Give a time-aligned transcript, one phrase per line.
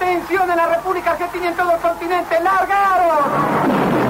[0.00, 2.40] Atención en la República Argentina y en todo el continente.
[2.40, 4.09] ¡Largaron!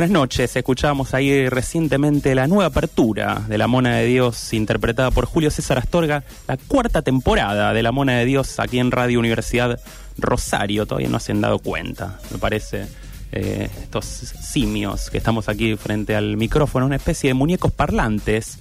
[0.00, 5.26] Buenas noches, escuchábamos ahí recientemente la nueva apertura de La Mona de Dios, interpretada por
[5.26, 9.78] Julio César Astorga, la cuarta temporada de La Mona de Dios aquí en Radio Universidad
[10.16, 10.86] Rosario.
[10.86, 12.86] Todavía no se han dado cuenta, me parece,
[13.30, 18.58] eh, estos simios que estamos aquí frente al micrófono, una especie de muñecos parlantes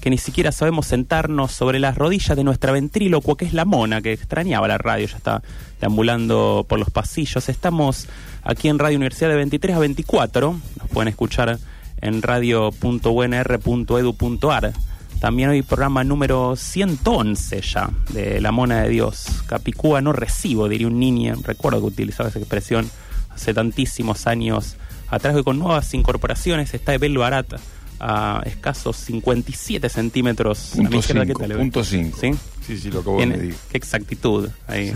[0.00, 4.00] que ni siquiera sabemos sentarnos sobre las rodillas de nuestra ventrílocua, que es la mona,
[4.00, 5.42] que extrañaba la radio, ya está
[5.80, 7.48] deambulando por los pasillos.
[7.48, 8.06] Estamos
[8.42, 11.58] aquí en Radio Universidad de 23 a 24, nos pueden escuchar
[12.00, 14.72] en radio.unr.edu.ar.
[15.20, 19.42] También hoy programa número 111 ya de La Mona de Dios.
[19.46, 21.34] Capicúa no recibo, diría un niño.
[21.42, 22.88] Recuerdo que utilizaba esa expresión
[23.30, 24.76] hace tantísimos años
[25.08, 27.58] atrás, que con nuevas incorporaciones está Ebel Barata
[28.00, 31.22] a escasos 57 centímetros Punto a mi izquierda.
[31.22, 31.62] ¿Qué cinco, tal, Ebel?
[31.62, 32.18] punto cinco.
[32.20, 32.30] ¿Sí?
[32.66, 33.54] Sí, sí, lo acabo de Bien, medir.
[33.70, 34.88] Qué exactitud ahí.
[34.90, 34.94] Sí.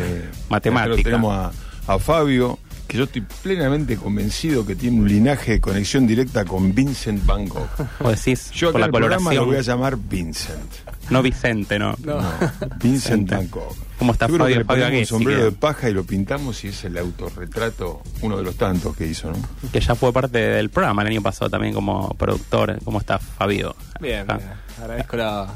[0.49, 0.97] Matemática.
[0.97, 1.53] Lo tenemos a,
[1.93, 6.75] a Fabio, que yo estoy plenamente convencido que tiene un linaje de conexión directa con
[6.75, 7.67] Vincent Van Gogh.
[8.01, 9.47] Vos decís, Yo por acá la el programa lo coloración.
[9.47, 10.73] voy a llamar Vincent.
[11.11, 11.95] No Vicente, no.
[12.05, 12.19] No,
[12.83, 13.75] Vincent Van Gogh.
[13.99, 15.93] ¿Cómo está Yo creo Fabio- que le Fabio ponemos un sombrero que- de paja y
[15.93, 19.37] lo pintamos y es el autorretrato, uno de los tantos que hizo, ¿no?
[19.71, 22.79] Que ya fue parte del programa el año pasado también como productor.
[22.85, 23.75] ¿Cómo está Fabio?
[24.01, 24.37] Bien, Ah.
[24.39, 24.49] bien.
[24.81, 25.49] agradezco la,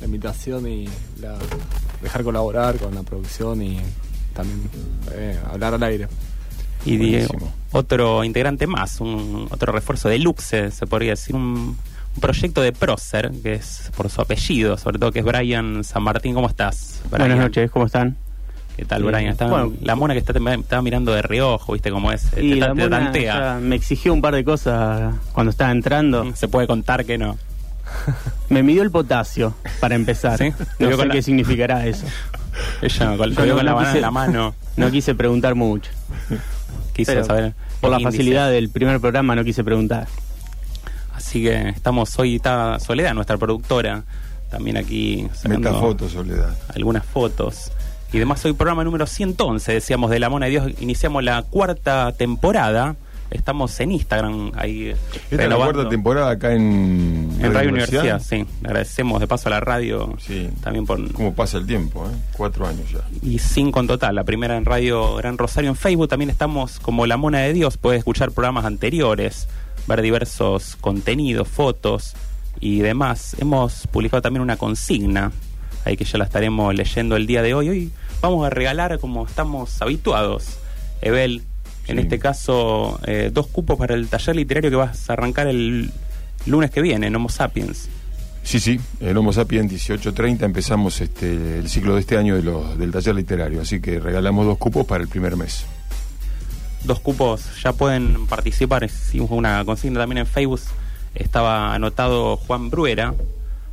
[0.00, 0.88] la invitación y
[1.20, 1.36] la,
[2.02, 3.80] dejar colaborar con la producción y
[4.34, 4.68] también
[5.12, 6.08] eh, hablar al aire.
[6.84, 11.76] Y Diego, otro integrante más, un, otro refuerzo de Luxe, se podría decir, un,
[12.14, 16.02] un proyecto de prócer, que es por su apellido, sobre todo que es Brian San
[16.02, 16.34] Martín.
[16.34, 17.00] ¿Cómo estás?
[17.10, 17.28] Brian?
[17.28, 18.16] Buenas noches, ¿cómo están?
[18.76, 19.26] ¿Qué tal, Brian?
[19.32, 19.72] Está, bueno.
[19.82, 22.26] la mona que está, estaba mirando de reojo, ¿viste cómo es?
[22.36, 23.34] Y te, la te mona tantea.
[23.34, 26.34] ya me exigió un par de cosas cuando estaba entrando.
[26.34, 27.36] Se puede contar que no.
[28.48, 30.38] Me midió el potasio, para empezar.
[30.38, 30.52] ¿Sí?
[30.78, 32.06] No sé la- qué significará eso.
[32.80, 34.54] Ella con, no- con la banana quise- en la mano.
[34.76, 35.90] No quise preguntar mucho.
[36.94, 37.54] Quiso saber.
[37.80, 40.06] por la facilidad del primer programa no quise preguntar.
[41.32, 44.04] Así que estamos hoy, está Soledad, nuestra productora,
[44.50, 45.26] también aquí
[45.80, 46.54] fotos, Soledad.
[46.74, 47.72] algunas fotos.
[48.12, 50.72] Y demás, hoy programa número 111, decíamos, de La Mona de Dios.
[50.80, 52.96] Iniciamos la cuarta temporada
[53.30, 54.94] estamos en Instagram ahí
[55.30, 58.44] Esta es la cuarta temporada acá en, En Radio Universidad, sí.
[58.62, 60.50] Agradecemos de paso a la radio Sí.
[60.62, 61.10] también por...
[61.14, 62.04] ¿Cómo pasa el tiempo?
[62.04, 62.14] eh?
[62.36, 63.00] Cuatro años ya.
[63.22, 64.16] Y cinco en total.
[64.16, 66.08] La primera en Radio Gran Rosario en Facebook.
[66.08, 67.78] También estamos como La Mona de Dios.
[67.78, 69.48] Puedes escuchar programas anteriores,
[69.86, 72.14] ver diversos contenidos, fotos
[72.60, 73.36] y demás.
[73.38, 75.32] Hemos publicado también una consigna,
[75.84, 77.68] ahí que ya la estaremos leyendo el día de hoy.
[77.68, 77.90] Hoy
[78.20, 80.58] vamos a regalar, como estamos habituados,
[81.00, 81.42] Evel,
[81.88, 82.02] en Sí.
[82.02, 85.90] este caso, eh, dos cupos para el taller literario que vas a arrancar el
[86.46, 87.88] lunes que viene, en Homo Sapiens.
[88.44, 92.76] Sí, sí, el Homo Sapiens 1830 empezamos este, el ciclo de este año de los,
[92.78, 95.64] del taller literario, así que regalamos dos cupos para el primer mes.
[96.84, 98.84] Dos cupos ya pueden participar.
[98.84, 100.60] Hicimos una consigna también en Facebook.
[101.14, 103.14] Estaba anotado Juan Bruera.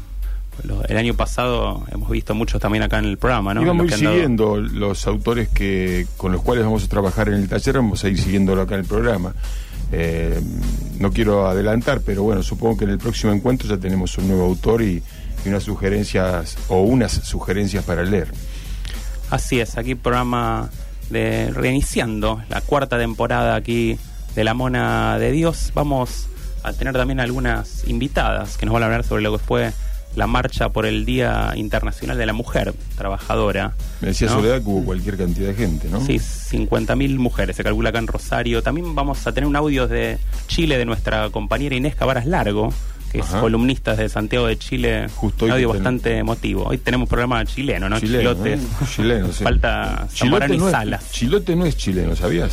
[0.89, 3.65] el año pasado hemos visto muchos también acá en el programa, ¿no?
[3.65, 7.35] Vamos a ir dado- siguiendo los autores que con los cuales vamos a trabajar en
[7.35, 9.35] el taller, vamos a ir siguiéndolo acá en el programa.
[9.93, 10.41] Eh,
[11.01, 14.45] no quiero adelantar, pero bueno, supongo que en el próximo encuentro ya tenemos un nuevo
[14.45, 15.03] autor y,
[15.45, 18.29] y unas sugerencias o unas sugerencias para leer.
[19.31, 20.71] Así es, aquí programa
[21.11, 23.99] de reiniciando la cuarta temporada aquí
[24.35, 25.73] de La Mona de Dios.
[25.75, 26.27] Vamos
[26.63, 29.73] a tener también algunas invitadas que nos van a hablar sobre lo que fue
[30.17, 33.75] la marcha por el Día Internacional de la Mujer Trabajadora.
[34.01, 34.37] Me decía ¿no?
[34.37, 36.01] Soledad que hubo cualquier cantidad de gente, ¿no?
[36.05, 38.63] Sí, 50.000 mujeres, se calcula acá en Rosario.
[38.63, 42.73] También vamos a tener un audio de Chile de nuestra compañera Inés Cabaras Largo,
[43.11, 43.37] que Ajá.
[43.37, 45.07] es columnista de Santiago de Chile.
[45.17, 46.65] Justo un hoy audio bastante emotivo.
[46.65, 47.99] Hoy tenemos programa chileno, ¿no?
[47.99, 48.61] Chileno, Chilotes.
[48.61, 48.67] ¿eh?
[48.95, 49.45] Chileno, sí.
[49.45, 51.11] Falta Zamorano y no es, Salas.
[51.13, 52.53] Chilote no es chileno, ¿sabías?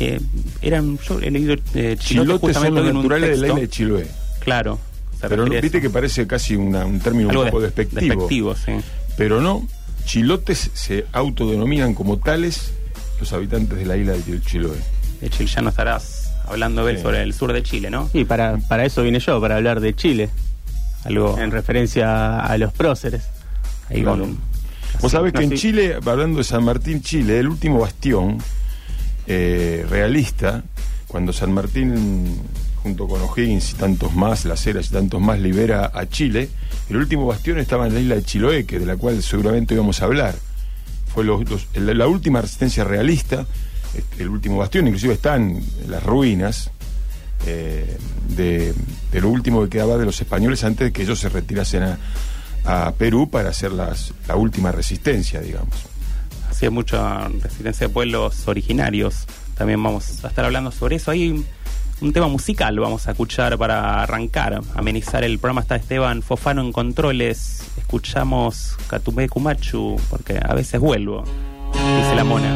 [0.00, 0.20] Eh,
[0.62, 4.06] eran, yo he leído eh, Chilote Chilotes son los naturales de la isla de Chiloé.
[4.40, 4.78] Claro.
[5.20, 8.00] Pero no- viste que parece casi una- un término Algo un poco des- despectivo.
[8.14, 8.72] despectivo, sí.
[9.16, 9.66] Pero no,
[10.04, 12.72] chilotes se autodenominan como tales
[13.18, 14.76] los habitantes de la isla de Chiloé.
[15.20, 16.17] De hecho, ya no estarás
[16.50, 16.98] hablando, Sí.
[16.98, 18.08] sobre el sur de Chile, ¿no?
[18.12, 20.30] Y para, para eso vine yo, para hablar de Chile,
[21.04, 23.22] Algo en referencia a los próceres.
[23.88, 24.20] ahí Claro.
[24.24, 24.38] con-
[25.00, 25.56] Vos sabés que en sí.
[25.56, 28.38] Chile, hablando de San Martín, Chile, el último bastión
[29.26, 30.62] eh, realista,
[31.06, 32.40] cuando San Martín,
[32.82, 36.48] junto con O'Higgins y tantos más, Las Heras y tantos más, libera a Chile,
[36.88, 40.00] el último bastión estaba en la isla de Chiloé, que de la cual seguramente íbamos
[40.02, 40.34] a hablar.
[41.14, 43.46] Fue los- los- la, la última resistencia realista,
[44.18, 46.70] el último bastión, inclusive están las ruinas
[47.46, 47.96] eh,
[48.36, 48.74] de,
[49.12, 51.98] lo último que quedaba de los españoles antes de que ellos se retirasen a,
[52.98, 55.74] Perú para hacer las, la última resistencia, digamos.
[56.50, 59.24] hacía mucha resistencia de pueblos originarios.
[59.56, 61.10] También vamos a estar hablando sobre eso.
[61.10, 61.46] Hay
[62.00, 65.62] un tema musical, vamos a escuchar para arrancar, amenizar el programa.
[65.62, 67.62] Está Esteban Fofano en controles.
[67.78, 71.24] Escuchamos Catumbe Kumachu, porque a veces vuelvo,
[71.72, 72.54] dice la mona.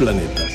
[0.00, 0.52] Planetas.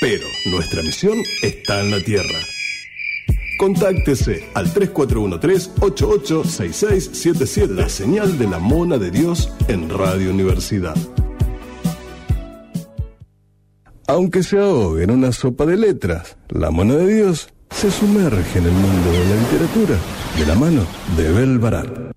[0.00, 2.40] Pero nuestra misión está en la Tierra.
[3.60, 10.96] Contáctese al 3413-886677, la señal de la mona de Dios en Radio Universidad.
[14.08, 18.66] Aunque se ahogue en una sopa de letras, la mona de Dios se sumerge en
[18.66, 19.96] el mundo de la literatura
[20.36, 20.84] de la mano
[21.16, 22.16] de Bel Barat.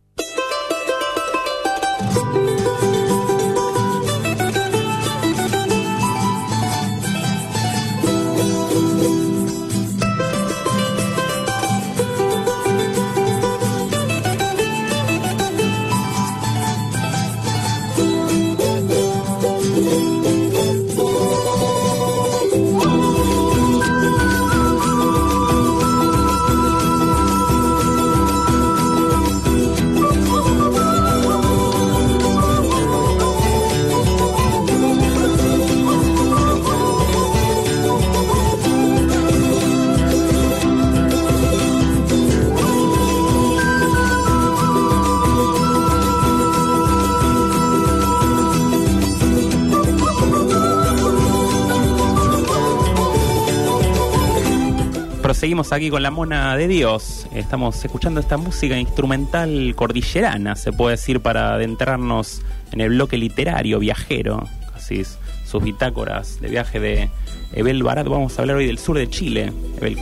[55.72, 57.28] Aquí con la mona de Dios.
[57.34, 63.78] Estamos escuchando esta música instrumental cordillerana, se puede decir, para adentrarnos en el bloque literario,
[63.80, 64.48] viajero.
[64.76, 67.10] Así es, sus bitácoras de viaje de
[67.54, 68.08] Ebel Barat.
[68.08, 69.54] Vamos a hablar hoy del sur de Chile.
[69.78, 69.98] Ebel,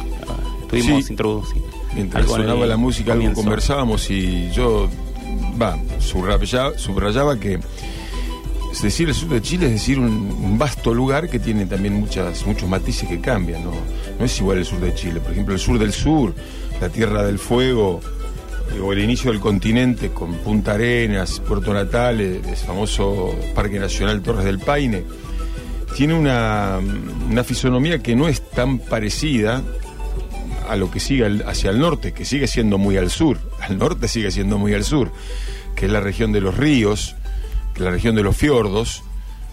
[0.62, 1.14] estuvimos Sí.
[1.14, 1.68] introduciendo.
[1.94, 4.88] Mientras sonaba la música, algo conversábamos y yo,
[5.62, 7.60] va, subrayaba, subrayaba que
[8.78, 12.46] es decir el sur de Chile es decir un, vasto lugar que tiene también muchas,
[12.46, 13.72] muchos matices que cambian, ¿no?
[14.20, 15.20] No es igual el sur de Chile.
[15.20, 16.36] Por ejemplo, el sur del sur,
[16.80, 18.02] la Tierra del Fuego,
[18.76, 24.22] eh, o el inicio del continente con Punta Arenas, Puerto Natal, el, famoso Parque Nacional
[24.22, 25.04] Torres del Paine,
[25.96, 26.80] tiene una,
[27.28, 29.64] una fisonomía que no es tan parecida
[30.70, 33.40] a lo que sigue hacia el norte, que sigue siendo muy al sur.
[33.60, 35.12] Al norte sigue siendo muy al sur,
[35.76, 37.16] que es la región de los ríos,
[37.78, 39.04] la región de los fiordos,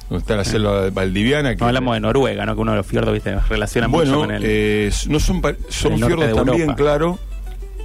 [0.08, 1.54] donde está la selva valdiviana.
[1.54, 2.54] Que No hablamos de Noruega, ¿no?
[2.54, 4.42] Que uno de los fiordos, viste, relaciona bueno, mucho con el.
[4.44, 7.18] eh, no son, son fiordos también, claro.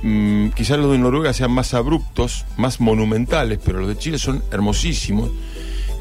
[0.01, 4.43] Mm, quizás los de Noruega sean más abruptos, más monumentales, pero los de Chile son
[4.51, 5.29] hermosísimos.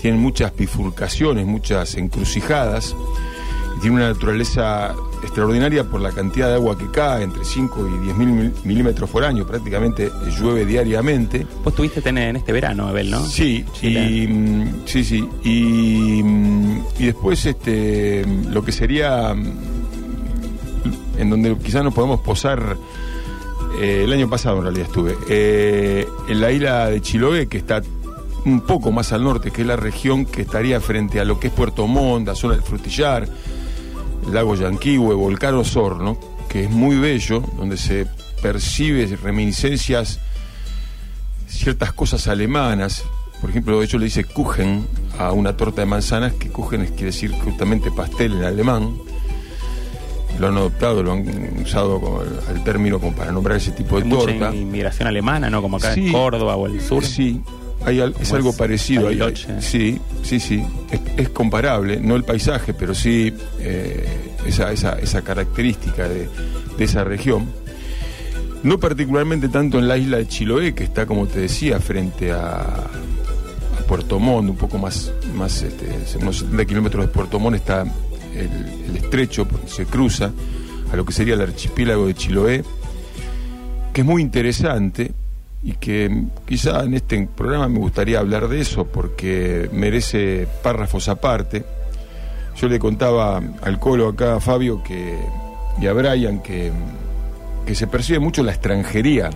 [0.01, 2.95] Tienen muchas bifurcaciones, muchas encrucijadas.
[3.77, 8.05] Y tiene una naturaleza extraordinaria por la cantidad de agua que cae, entre 5 y
[8.05, 9.47] 10 mil mil- milímetros por año.
[9.47, 11.47] Prácticamente llueve diariamente.
[11.65, 13.25] Vos tuviste en, en este verano, Ebel, ¿no?
[13.25, 15.29] Sí, y, mm, sí, sí.
[15.45, 19.35] Y, mm, y después este, mm, lo que sería
[21.19, 22.77] en donde quizás nos podemos posar.
[23.81, 25.17] eh, el año pasado en realidad estuve.
[25.29, 27.83] eh, en la isla de Chiloé, que está
[28.45, 31.49] un poco más al norte, que es la región que estaría frente a lo que
[31.49, 33.29] es Puerto Montt, la zona del Frutillar,
[34.33, 36.19] lago Yanquihue, Volcán Osorno,
[36.49, 38.07] que es muy bello, donde se
[38.43, 40.21] percibe reminiscencias
[41.47, 43.05] ciertas cosas alemanas.
[43.41, 44.87] Por ejemplo, de hecho le dice Kuchen
[45.19, 48.97] a una torta de manzanas, que Kuchen es- quiere decir justamente pastel en alemán.
[50.39, 53.99] Lo han adoptado, lo han usado como el, el término como para nombrar ese tipo
[53.99, 54.55] de Mucha torta.
[54.55, 55.61] inmigración alemana, ¿no?
[55.63, 56.07] Como acá Sí.
[56.07, 57.05] en Córdoba o el sur.
[57.05, 57.41] Sí,
[57.85, 59.09] hay al- es algo parecido.
[59.09, 59.19] hay-
[59.61, 60.63] sí, sí, sí.
[60.91, 64.07] Es, es comparable, no el paisaje, pero sí eh,
[64.47, 66.29] esa, esa, esa característica de,
[66.77, 67.47] de esa región.
[68.63, 72.59] No particularmente tanto en la isla de Chiloé, que está, como te decía, frente a,
[72.61, 75.87] a Puerto Montt, un poco más, más este,
[76.21, 77.83] unos 70 kilómetros de Puerto Montt está
[78.35, 78.51] el,
[78.91, 80.33] el estrecho, se cruza
[80.93, 82.65] a lo que sería el archipiélago de Chiloé,
[83.93, 85.13] que es muy interesante
[85.63, 91.65] y que quizá en este programa me gustaría hablar de eso porque merece párrafos aparte.
[92.57, 95.19] Yo le contaba al Colo acá, a Fabio, que,
[95.81, 96.73] y a Brian, que,
[97.67, 99.31] que se percibe mucho la extranjería,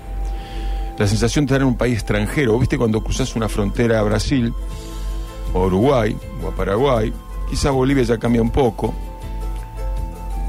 [0.98, 2.58] la sensación de estar un país extranjero.
[2.58, 4.52] ¿Viste cuando cruzas una frontera a Brasil,
[5.54, 7.12] o a Uruguay, o a Paraguay?
[7.48, 8.94] Quizá Bolivia ya cambia un poco.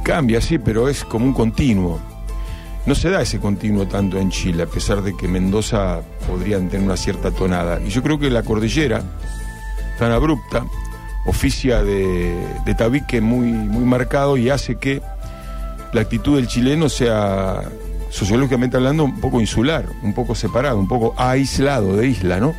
[0.04, 2.13] Cambia, sí, pero es como un continuo.
[2.86, 6.86] No se da ese continuo tanto en Chile, a pesar de que Mendoza podrían tener
[6.86, 7.80] una cierta tonada.
[7.82, 9.02] Y yo creo que la cordillera,
[9.98, 10.66] tan abrupta,
[11.26, 12.36] oficia de,
[12.66, 15.02] de tabique muy, muy marcado y hace que
[15.94, 17.62] la actitud del chileno sea,
[18.10, 22.54] sociológicamente hablando, un poco insular, un poco separado, un poco aislado de isla, ¿no?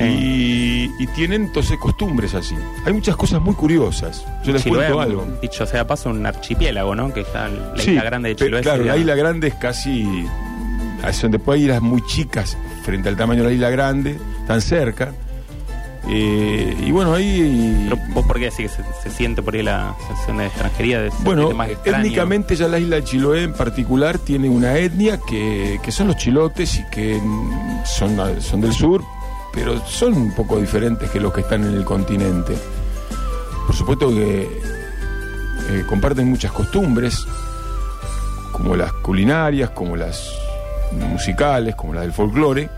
[0.00, 2.54] Y, y tienen entonces costumbres así.
[2.84, 4.24] Hay muchas cosas muy curiosas.
[4.44, 5.26] Yo les Chiloé, cuento algo.
[5.40, 7.12] Dicho sea paso, un archipiélago, ¿no?
[7.12, 8.62] Que está la Sí, isla grande de pero Chiloé.
[8.62, 10.26] Claro, la isla grande es casi.
[11.12, 15.12] Son después hay islas muy chicas frente al tamaño de la isla grande, tan cerca.
[16.08, 17.86] Eh, y bueno, ahí.
[17.88, 21.00] Pero vos por qué decís que se, se siente por ahí la sensación de extranjería,
[21.00, 25.78] de Bueno, más étnicamente ya la isla de Chiloé en particular tiene una etnia que,
[25.82, 27.20] que son los chilotes y que
[27.84, 29.04] son, son del sur,
[29.52, 32.56] pero son un poco diferentes que los que están en el continente.
[33.66, 34.42] Por supuesto que
[35.70, 37.26] eh, comparten muchas costumbres,
[38.52, 40.30] como las culinarias, como las
[40.92, 42.68] musicales, como las del folclore,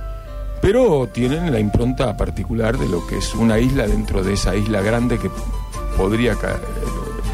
[0.60, 4.80] pero tienen la impronta particular de lo que es una isla dentro de esa isla
[4.82, 5.30] grande que
[5.96, 6.36] podría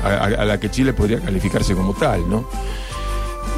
[0.03, 2.45] a- a la que Chile podría calificarse como tal, ¿no?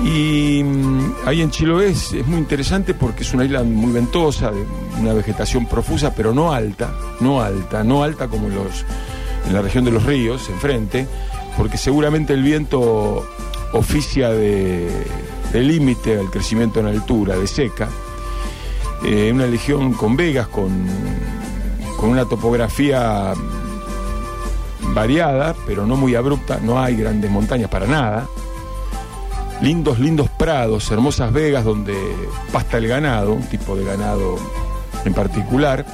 [0.04, 4.64] Y mm, ahí en Chiloé es, muy interesante porque es una isla muy ventosa, de
[5.00, 8.84] una vegetación profusa, pero no alta, no alta, no alta como en, los,
[9.46, 11.06] en la región de los ríos, enfrente,
[11.56, 13.24] porque seguramente el viento
[13.72, 14.90] oficia de,
[15.54, 17.88] límite al crecimiento en altura, de seca.
[19.04, 20.86] Eh, una región con vegas, con,
[21.96, 23.34] con una topografía
[24.94, 28.28] variada, pero no muy abrupta, no hay grandes montañas para nada.
[29.62, 31.94] Lindos, lindos prados, hermosas vegas donde
[32.52, 34.36] pasta el ganado, un tipo de ganado
[35.04, 35.86] en particular.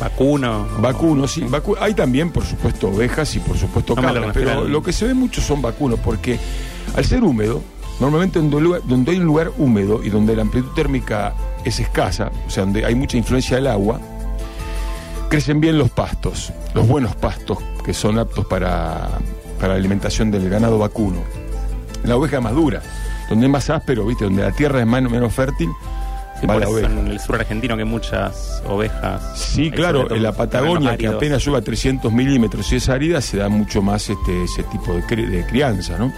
[0.00, 0.66] Vacuno.
[0.80, 1.42] Vacunos, sí.
[1.42, 5.14] vacu- hay también, por supuesto, ovejas y por supuesto cabras, pero lo que se ve
[5.14, 6.38] mucho son vacunos, porque
[6.96, 7.62] al ser húmedo,
[8.00, 11.32] normalmente donde hay un lugar húmedo y donde la amplitud térmica
[11.64, 14.00] es escasa, o sea, donde hay mucha influencia del agua,
[15.28, 19.08] crecen bien los pastos, los buenos pastos que son aptos para,
[19.60, 21.18] para la alimentación del ganado vacuno.
[22.02, 22.82] La oveja es más dura,
[23.28, 24.24] donde es más áspero, ¿viste?
[24.24, 25.68] donde la tierra es más- menos fértil,
[26.40, 26.88] Sí, va la oveja.
[26.90, 29.38] en el sur argentino que muchas ovejas.
[29.38, 33.48] Sí, claro, en la Patagonia, que apenas llueva 300 milímetros y es árida, se da
[33.48, 36.12] mucho más este, ese tipo de, cri- de crianza, ¿no?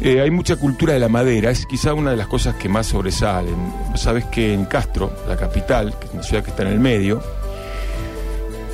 [0.00, 2.86] Eh, hay mucha cultura de la madera, es quizá una de las cosas que más
[2.86, 3.54] sobresalen.
[3.90, 6.78] Vos Sabés que en Castro, la capital, que es una ciudad que está en el
[6.80, 7.20] medio,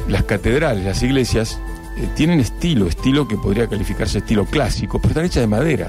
[0.09, 1.59] las catedrales, las iglesias,
[1.97, 5.89] eh, tienen estilo, estilo que podría calificarse estilo clásico, pero están hechas de madera.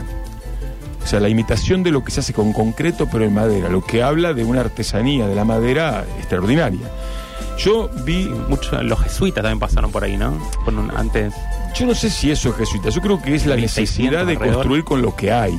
[1.05, 3.81] O sea, la imitación de lo que se hace con concreto, pero en madera, lo
[3.85, 6.89] que habla de una artesanía de la madera extraordinaria.
[7.59, 10.37] Yo vi, Mucho, los jesuitas también pasaron por ahí, ¿no?
[10.67, 11.33] Un- antes.
[11.77, 13.65] yo no sé si eso es jesuita, yo creo que es la 1600
[14.01, 14.55] necesidad de alrededor.
[14.55, 15.57] construir con lo que hay.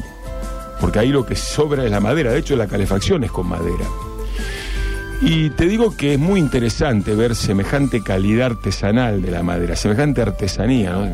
[0.81, 3.85] Porque ahí lo que sobra es la madera, de hecho la calefacción es con madera.
[5.23, 10.21] Y te digo que es muy interesante ver semejante calidad artesanal de la madera, semejante
[10.21, 11.09] artesanía, ¿no?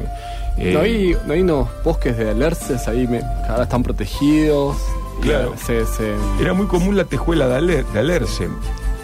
[0.59, 4.77] Eh, ¿No hay, no hay unos bosques de alerces ahí me- que ahora están protegidos?
[5.23, 5.55] Claro.
[5.57, 8.49] Se, se- Era muy común la tejuela de, aler- de alerce,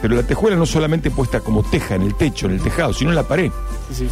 [0.03, 3.11] pero la tejuela no solamente puesta como teja en el techo, en el tejado, sino
[3.11, 3.51] en la pared.
[3.91, 4.09] sí, sí.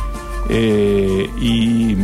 [0.48, 1.96] Eh, y,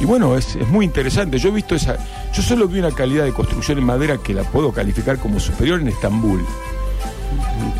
[0.00, 1.38] y bueno, es, es muy interesante.
[1.38, 1.96] Yo he visto esa.
[2.34, 5.80] Yo solo vi una calidad de construcción en madera que la puedo calificar como superior
[5.80, 6.44] en Estambul.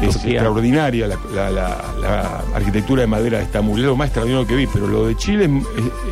[0.01, 0.33] Es Turquía.
[0.35, 3.79] extraordinaria la, la- la- la arquitectura de madera de Estambul.
[3.81, 5.51] Es lo más extraordinario que vi, pero lo de Chile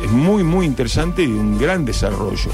[0.05, 2.51] es, muy, muy interesante y un gran desarrollo.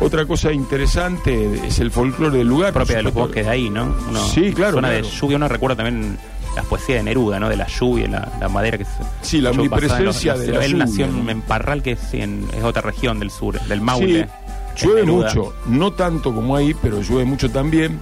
[0.00, 2.72] Otra cosa interesante es el folclore del lugar.
[2.72, 3.94] propia de los bosques de ahí, ¿no?
[4.08, 5.14] Uno- Sí, claro, Zona de claro.
[5.14, 6.18] lluvia, uno recuerda también
[6.56, 7.48] las poesías de Neruda, ¿no?
[7.48, 8.90] De la lluvia, la, la madera que se.
[9.20, 12.64] Sí, la omnipresencia de la Él lluvia, nació en, en Parral, que es, en- es
[12.64, 14.28] otra región del sur, del Maule.
[14.74, 15.28] Sí, llueve Neruda.
[15.28, 17.98] mucho, no tanto como ahí, pero llueve mucho también.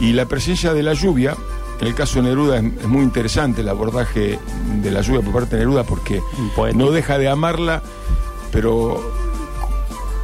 [0.00, 1.36] Y la presencia de la lluvia,
[1.80, 4.38] en el caso de Neruda es, es muy interesante el abordaje
[4.82, 6.22] de la lluvia por parte de Neruda porque
[6.74, 7.82] no deja de amarla,
[8.50, 9.02] pero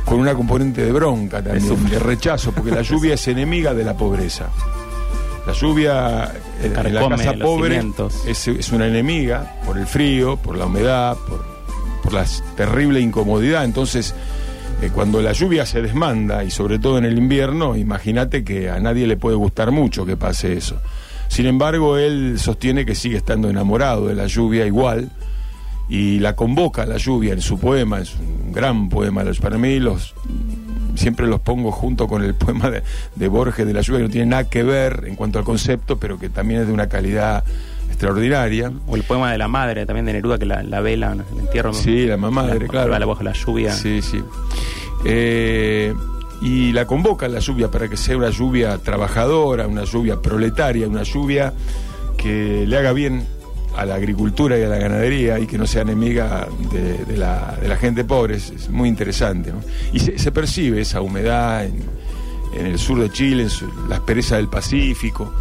[0.07, 3.97] con una componente de bronca también, de rechazo, porque la lluvia es enemiga de la
[3.97, 4.51] pobreza.
[5.47, 7.81] La lluvia eh, en la casa pobre
[8.27, 11.45] es, es una enemiga por el frío, por la humedad, por,
[12.03, 12.25] por la
[12.57, 13.65] terrible incomodidad.
[13.65, 14.15] Entonces,
[14.83, 18.79] eh, cuando la lluvia se desmanda, y sobre todo en el invierno, imagínate que a
[18.79, 20.81] nadie le puede gustar mucho que pase eso.
[21.29, 25.11] Sin embargo, él sostiene que sigue estando enamorado de la lluvia igual
[25.89, 29.25] y la convoca la lluvia en su poema, es un gran poema.
[29.41, 30.15] Para mí los
[30.95, 32.83] siempre los pongo junto con el poema de,
[33.15, 35.99] de Borges de la lluvia, que no tiene nada que ver en cuanto al concepto,
[35.99, 37.45] pero que también es de una calidad
[37.97, 38.71] extraordinaria.
[38.87, 41.25] O el poema de la madre también de Neruda, que la, la vela, ¿no?
[41.33, 41.73] el entierro.
[41.73, 42.99] Sí, la mamadre, la, claro.
[42.99, 43.73] La bajo la lluvia.
[43.73, 44.23] Sí, sí.
[45.05, 45.95] Eh,
[46.43, 51.03] y la convoca la lluvia para que sea una lluvia trabajadora, una lluvia proletaria, una
[51.03, 51.53] lluvia
[52.19, 53.27] que le haga bien
[53.77, 57.57] a la agricultura y a la ganadería y que no sea enemiga de, de la,
[57.61, 58.37] de la gente pobre.
[58.37, 59.53] Es, es muy interesante.
[59.53, 59.61] ¿no?
[59.93, 61.77] Y se, se percibe esa humedad en,
[62.59, 65.33] en el sur de Chile, en su- la aspereza del Pacífico,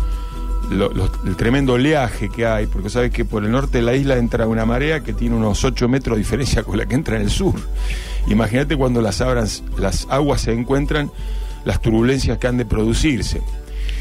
[0.69, 3.95] lo- los- el tremendo oleaje que hay, porque sabes que por el norte de la
[3.95, 7.15] isla entra una marea que tiene unos 8 metros de diferencia con la que entra
[7.17, 7.56] en el sur.
[8.28, 11.12] Imagínate cuando las, abras- las aguas se encuentran,
[11.65, 13.41] las turbulencias que han de producirse.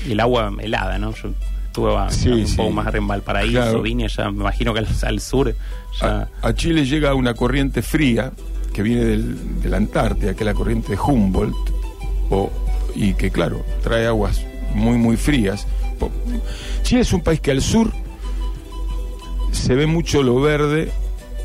[0.06, 1.14] Y el agua helada, ¿no?
[1.14, 1.30] Yo
[1.66, 2.56] estuve a- Sí, un sí.
[2.56, 3.82] poco más arriba en Valparaíso, Claro.
[3.82, 5.54] Viña, ya me imagino que al, al sur
[6.00, 6.28] ya...
[6.42, 8.32] A, a Chile llega una corriente fría
[8.72, 11.54] que viene del- de la Antártida, que es la corriente de Humboldt,
[12.30, 12.50] o-
[12.94, 14.40] y que, claro, trae aguas
[14.74, 15.66] muy, muy frías.
[16.82, 17.90] Chile es un país que al sur
[19.52, 20.90] se ve mucho lo verde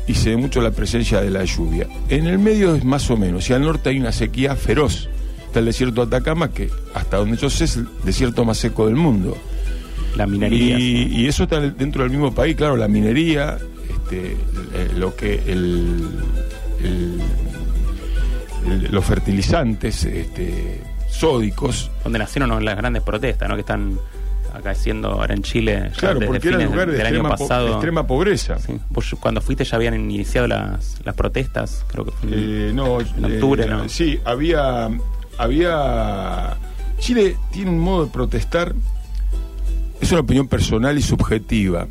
[0.06, 1.86] y se ve mucho la presencia de la lluvia.
[2.08, 5.08] En el medio es más o menos, y al norte hay una sequía feroz.
[5.46, 8.86] Está el desierto de Atacama, que hasta donde yo sé es el desierto más seco
[8.86, 9.36] del mundo.
[10.16, 10.78] la minería.
[10.78, 15.34] Y, y eso está dentro del mismo país, claro, la minería, este, eh, lo que
[15.46, 16.08] el,
[16.82, 17.20] el-
[18.66, 23.54] el- los fertilizantes este, sódicos, donde nacieron las grandes protestas, ¿no?
[23.54, 23.98] Que están
[24.60, 25.90] acaeciendo ahora en Chile.
[25.96, 27.66] claro, porque eran fines lugares de del extrema, po- pasado.
[27.66, 28.58] de extrema pobreza.
[28.58, 28.74] Sí.
[28.90, 32.34] Vos cuando fuiste ya habían iniciado las, las protestas, creo que fue en-
[32.68, 33.88] Eh, no, en octubre, ¿no?
[33.88, 34.88] Sí, había,
[35.38, 36.56] había.
[36.98, 38.74] Chile tiene un modo de protestar.
[40.00, 41.86] Es una opinión personal y subjetiva,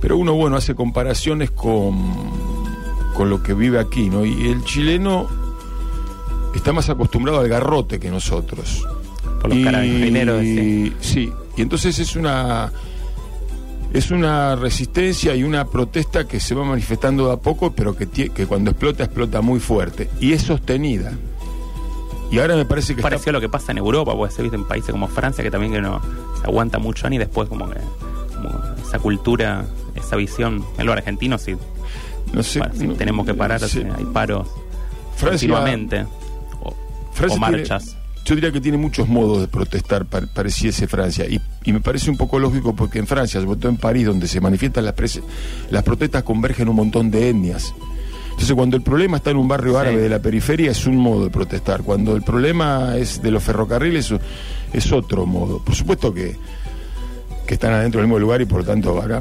[0.00, 2.54] pero uno bueno hace comparaciones con
[3.14, 4.24] con lo que vive aquí, ¿no?
[4.24, 5.28] Y el chileno
[6.54, 8.84] está más acostumbrado al garrote que nosotros.
[9.40, 10.40] por los Y- carabineros.
[10.40, 10.92] sí.
[11.00, 12.72] Sí, y entonces es una
[13.92, 18.08] es una resistencia y una protesta que se va manifestando de a poco, pero que,
[18.08, 20.10] que cuando explota, explota muy fuerte.
[20.18, 21.12] Y es sostenida.
[22.32, 24.42] Y ahora me parece que está- Pareció a lo que pasa en Europa, puede ser
[24.42, 24.56] ¿viste?
[24.56, 26.00] en países como Francia, que también que no
[26.40, 27.78] se aguanta mucho y después como que
[28.34, 28.50] como
[28.84, 29.64] esa cultura,
[29.94, 31.54] esa visión, en lo argentino sí,
[32.32, 34.48] no sé, sí, no- tenemos que parar, sí, hay paros
[35.16, 36.04] Francia- continuamente,
[36.64, 36.74] o,
[37.12, 37.96] Francia o tiene- marchas.
[38.24, 41.26] Yo diría que tiene muchos modos de protestar, pa- pareciese Francia.
[41.28, 44.26] Y, y me parece un poco lógico porque en Francia, sobre todo en París, donde
[44.28, 45.22] se manifiestan las, pres-
[45.70, 47.74] las protestas, convergen un montón de etnias.
[48.30, 49.78] Entonces, cuando el problema está en un barrio Sí.
[49.78, 51.82] árabe de la periferia, es un modo de protestar.
[51.82, 54.12] Cuando el problema es de los ferrocarriles,
[54.72, 55.58] es- otro modo.
[55.62, 56.36] Por supuesto que,
[57.46, 59.20] que están adentro del mismo lugar y por lo tanto habrá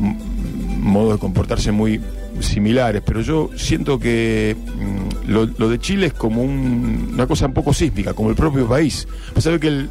[0.84, 2.00] modos de comportarse muy
[2.40, 7.46] similares, pero yo siento que mm, lo, lo de Chile es como un- una cosa
[7.48, 9.08] un poco sísmica, como el propio país.
[9.34, 9.90] Pues sabe que el,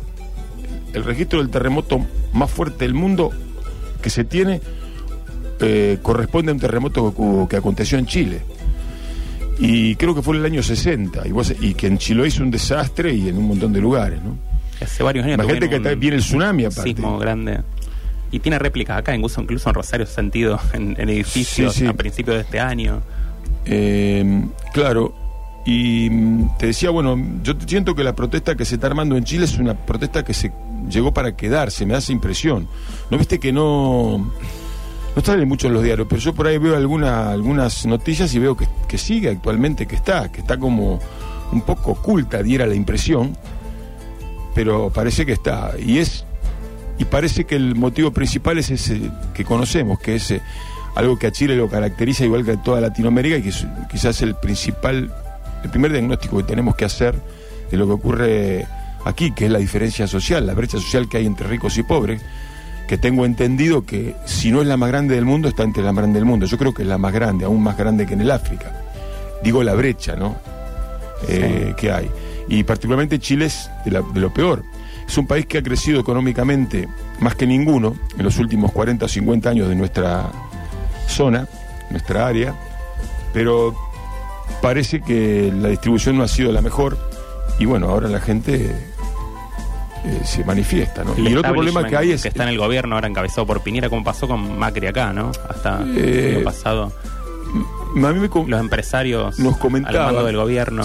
[0.92, 2.00] el registro del terremoto
[2.33, 3.31] más fuerte del mundo
[4.02, 4.61] que se tiene
[5.61, 8.40] eh, corresponde a un terremoto que, aconteció en Chile.
[9.59, 12.42] Y creo que fue en el año 60, y, vos- y que en Chile hizo
[12.42, 14.37] un desastre y en un montón de lugares, ¿no?
[14.81, 16.90] Hace varios años Imagínate que un viene el tsunami aparte.
[16.90, 17.61] sismo grande.
[18.32, 21.86] Y tiene réplicas acá, incluso, incluso en Rosario sentido en, en edificios Sí, sí.
[21.86, 23.02] a principios de este año.
[23.66, 25.14] Eh, claro,
[25.64, 29.24] y mm, te decía, bueno, yo siento que la protesta que se está armando en
[29.24, 30.52] Chile es una protesta que se
[30.88, 32.66] llegó para quedarse, me da esa impresión.
[33.10, 34.32] ¿No viste que no,
[35.14, 36.08] no sale mucho en los diarios?
[36.10, 39.94] Pero yo por ahí veo alguna, algunas noticias y veo que, que sigue actualmente, que
[39.94, 40.98] está, que está como
[41.52, 43.36] un poco oculta, diera la impresión,
[44.54, 45.72] pero parece que está.
[45.78, 46.24] Y es
[46.98, 49.00] y parece que el motivo principal es ese
[49.35, 50.40] que conocemos, que es eh,
[50.94, 54.20] algo que a Chile lo caracteriza igual que a toda Latinoamérica y que es quizás
[54.22, 55.12] el principal,
[55.64, 57.14] el primer diagnóstico que tenemos que hacer
[57.70, 58.66] de lo que ocurre
[59.05, 62.20] aquí, que es la diferencia social, la brecha social que hay entre ricos y pobres,
[62.87, 65.92] que tengo entendido que si no es la más grande del mundo, está entre la
[65.92, 66.44] más grande del mundo.
[66.46, 68.70] Yo creo que es la más grande, aún más grande que en el África.
[69.42, 70.37] Digo la brecha, ¿no?
[71.28, 72.11] Eh, que hay.
[72.48, 74.62] Y particularmente Chile es de, la- de lo peor.
[75.12, 76.88] Es un país que ha crecido económicamente
[77.20, 80.31] más que ninguno en los últimos 40 o 50 años de nuestra
[81.07, 81.46] zona,
[81.90, 82.55] nuestra área,
[83.35, 83.75] pero
[84.62, 86.96] parece que la distribución no ha sido la mejor
[87.59, 88.75] y bueno, ahora la gente
[90.07, 91.12] eh, se manifiesta, ¿no?
[91.12, 92.22] El y el otro problema que hay es...
[92.22, 95.31] que está en el gobierno ahora encabezado por Piñera, como pasó con Macri acá, ¿no?
[95.46, 96.90] Hasta Eh, el año pasado.
[97.96, 100.85] a mí me Los empresarios nos al comentaba mando del gobierno.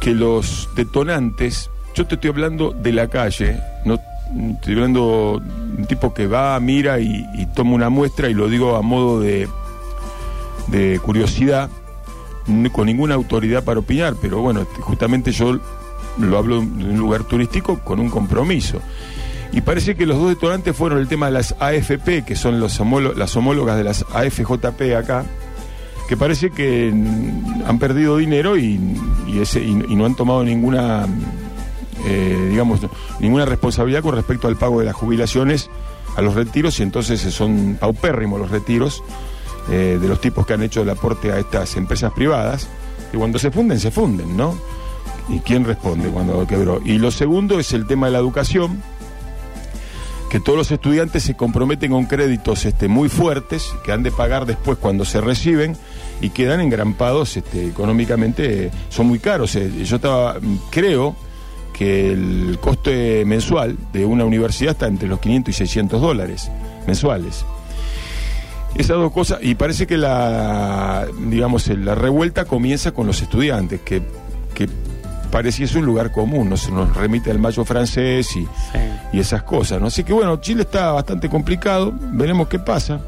[0.00, 3.98] que los detonantes, yo te estoy hablando de la calle, no
[4.54, 8.76] estoy hablando de un tipo que va, mira y, toma una muestra y lo digo
[8.76, 9.48] a modo de,
[10.68, 11.68] de curiosidad,
[12.72, 15.58] con ninguna autoridad para opinar, pero bueno, t- justamente yo
[16.18, 18.80] lo hablo de un lugar turístico con un compromiso.
[19.52, 22.80] Y parece que los dos detonantes fueron el tema de las AFP, que son las
[22.80, 25.24] homólogas de las AFJP acá,
[26.08, 26.88] que parece que
[27.66, 28.80] han perdido dinero y,
[29.40, 31.06] ese, y no han tomado ninguna,
[32.04, 32.80] eh, digamos,
[33.20, 35.70] ninguna responsabilidad con respecto al pago de las jubilaciones
[36.16, 39.02] a los retiros y entonces son paupérrimos los retiros
[39.70, 42.68] eh, de los tipos que han hecho el aporte a estas empresas privadas
[43.12, 44.58] y cuando se funden, se funden, ¿no?
[45.28, 46.80] ¿Y quién responde cuando quebró?
[46.84, 48.82] Y lo segundo es el tema de la educación,
[50.30, 54.46] que todos los estudiantes se comprometen con créditos este, muy fuertes, que han de pagar
[54.46, 55.76] después cuando se reciben
[56.20, 59.54] y quedan engrampados este, económicamente, eh, son muy caros.
[59.56, 60.36] Eh, Yo estaba,
[60.70, 61.14] creo
[61.72, 66.50] que el coste mensual de una universidad está entre los 500 y 600 dólares
[66.86, 67.44] mensuales.
[68.74, 74.02] Esas dos cosas, y parece que la, digamos, la revuelta comienza con los estudiantes, que,
[74.54, 74.66] que
[75.30, 78.48] pareciese un lugar común, nos, nos remite al mayo francés y, Sí.
[79.12, 79.88] y esas cosas, ¿no?
[79.88, 83.00] Así que bueno, Chile está bastante complicado, veremos qué pasa.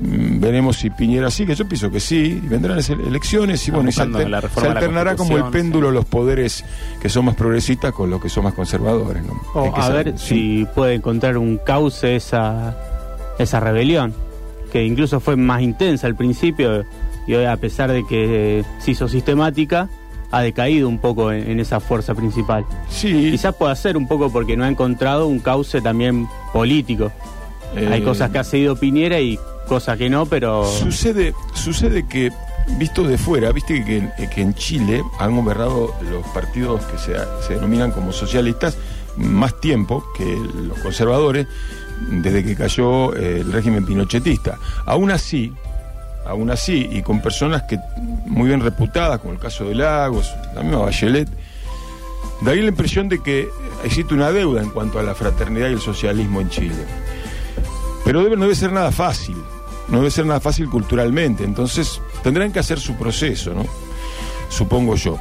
[0.00, 3.70] Mm, Veremos si Piñera sigue, yo pienso que sí, y vendrán las ele- elecciones y
[3.70, 5.94] bueno, y se, buscando alter- la reforma se de la alternará como el péndulo sí.
[5.94, 6.64] los poderes
[7.02, 9.22] que son más progresistas con los que son más conservadores.
[9.24, 9.40] ¿no?
[9.54, 10.26] O Hay que a saber, ver sí.
[10.62, 12.76] si puede encontrar un cauce esa,
[13.38, 14.14] esa rebelión,
[14.72, 16.84] que incluso fue más intensa al principio
[17.26, 19.88] y hoy a pesar de que se hizo sistemática,
[20.30, 22.64] ha decaído un poco en, en esa fuerza principal.
[22.88, 27.12] Sí, Quizás pueda ser un poco porque no ha encontrado un cauce también político.
[27.76, 29.38] Hay eh, cosas que ha seguido Piñera y
[29.70, 30.64] cosas que no, pero...
[30.64, 32.32] Sucede, sucede que,
[32.76, 37.14] visto de fuera, viste que, que en Chile han gobernado los partidos que se,
[37.46, 38.76] se denominan como socialistas
[39.16, 40.24] más tiempo que
[40.66, 41.46] los conservadores
[42.10, 44.58] desde que cayó eh, el régimen pinochetista.
[44.86, 45.52] Aún así,
[46.26, 47.78] aún así, y con personas que
[48.26, 51.28] muy bien reputadas, como el caso de Lagos, la misma Bachelet,
[52.40, 53.48] daría la impresión de que
[53.84, 56.84] existe una deuda en cuanto a la fraternidad y el socialismo en Chile.
[58.04, 59.36] Pero debe, no debe ser nada fácil,
[59.90, 63.64] no debe ser nada fácil culturalmente, entonces tendrán que hacer su proceso, ¿no?
[64.48, 65.18] Supongo yo.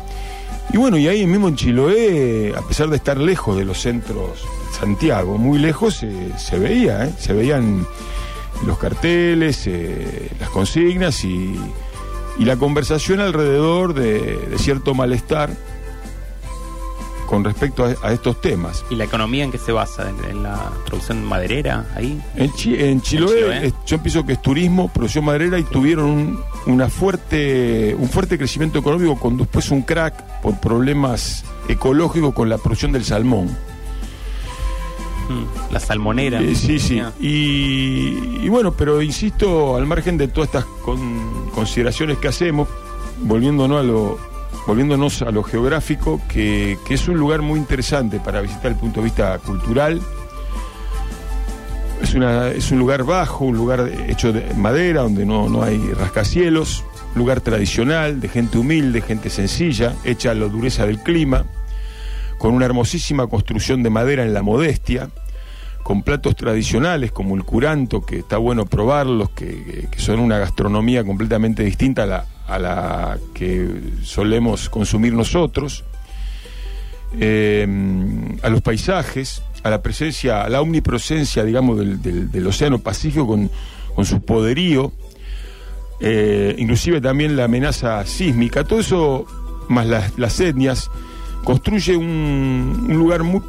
[0.71, 4.45] Y bueno, y ahí mismo en Chiloé, a pesar de estar lejos de los centros
[4.79, 7.13] Santiago, muy lejos, eh, se veía, ¿eh?
[7.17, 7.86] se veían
[8.65, 11.60] los carteles, eh, las consignas y,
[12.38, 15.49] y la conversación alrededor de, de cierto malestar
[17.29, 18.83] con respecto a- a estos temas.
[18.89, 20.09] ¿Y la economía en qué se basa?
[20.09, 22.19] ¿En, en la producción maderera ahí?
[22.35, 23.67] En, Chi- en Chiloé, Chiloé.
[23.67, 28.37] es- yo pienso que es turismo, producción maderera y tuvieron un, una fuerte, un fuerte
[28.39, 33.55] crecimiento económico con después un crack por problemas ecológicos con la producción del salmón.
[35.29, 36.41] Mm, La salmonera.
[36.41, 36.99] Eh, sí, sí.
[37.19, 42.67] Y bueno, pero insisto, al margen de todas estas con- consideraciones que hacemos,
[43.21, 44.17] volviéndonos a lo,
[44.69, 48.99] volviéndonos a lo geográfico, que, es un lugar muy interesante para visitar desde el punto
[48.99, 49.99] de vista cultural.
[52.03, 55.79] Es, una, es un lugar bajo, un lugar hecho de madera, donde no, no hay
[55.93, 61.45] rascacielos, lugar tradicional, de gente humilde, gente sencilla, hecha a la dureza del clima,
[62.38, 65.10] con una hermosísima construcción de madera en la modestia,
[65.82, 71.03] con platos tradicionales como el curanto, que está bueno probarlos, que, que son una gastronomía
[71.03, 73.69] completamente distinta a la, a la que
[74.03, 75.83] solemos consumir nosotros,
[77.19, 77.67] eh,
[78.41, 83.49] a los paisajes, a la presencia, a la omnipresencia, digamos, del, Océano Pacífico con,
[83.95, 84.91] con su poderío,
[85.99, 89.25] eh, inclusive también la amenaza sísmica, todo eso,
[89.67, 90.89] más las, las etnias,
[91.43, 93.41] construye un, un lugar muy,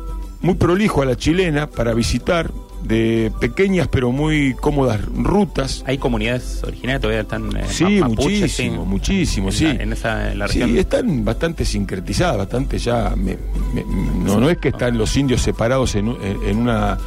[0.43, 2.51] muy prolijo a la chilena para visitar,
[2.83, 5.83] de pequeñas pero muy cómodas rutas.
[5.87, 9.65] ¿Hay comunidades originarias todavía están eh, Sí, ma- mapuches, muchísimo, muchísimo, en sí.
[9.65, 10.79] La, en esa en la Sí, región.
[10.79, 13.15] están bastante sincretizadas, bastante ya.
[13.17, 13.37] me-
[13.75, 13.85] me-
[14.25, 16.09] no, no es que están los indios separados en,
[16.47, 16.99] en- una,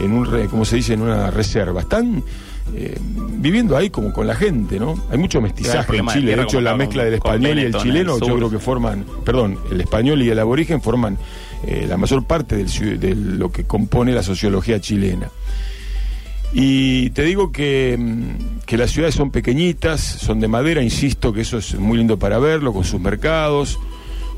[0.00, 0.94] en un, ¿cómo se dice?
[0.94, 1.80] En una reserva.
[1.82, 2.22] Están
[2.74, 2.98] eh,
[3.32, 4.94] viviendo ahí como con la gente, ¿no?
[5.10, 6.36] Hay mucho mestizaje en Chile.
[6.36, 9.58] De hecho, como la mezcla del español y el chileno, yo creo que forman, perdón,
[9.70, 11.16] el español y el aborigen forman
[11.66, 15.30] eh, la mayor parte del de lo que compone la sociología chilena.
[16.52, 21.42] Y te digo que, mm, que las ciudades son pequeñitas, son de madera, insisto que
[21.42, 23.78] eso es muy lindo para verlo, con sus mercados,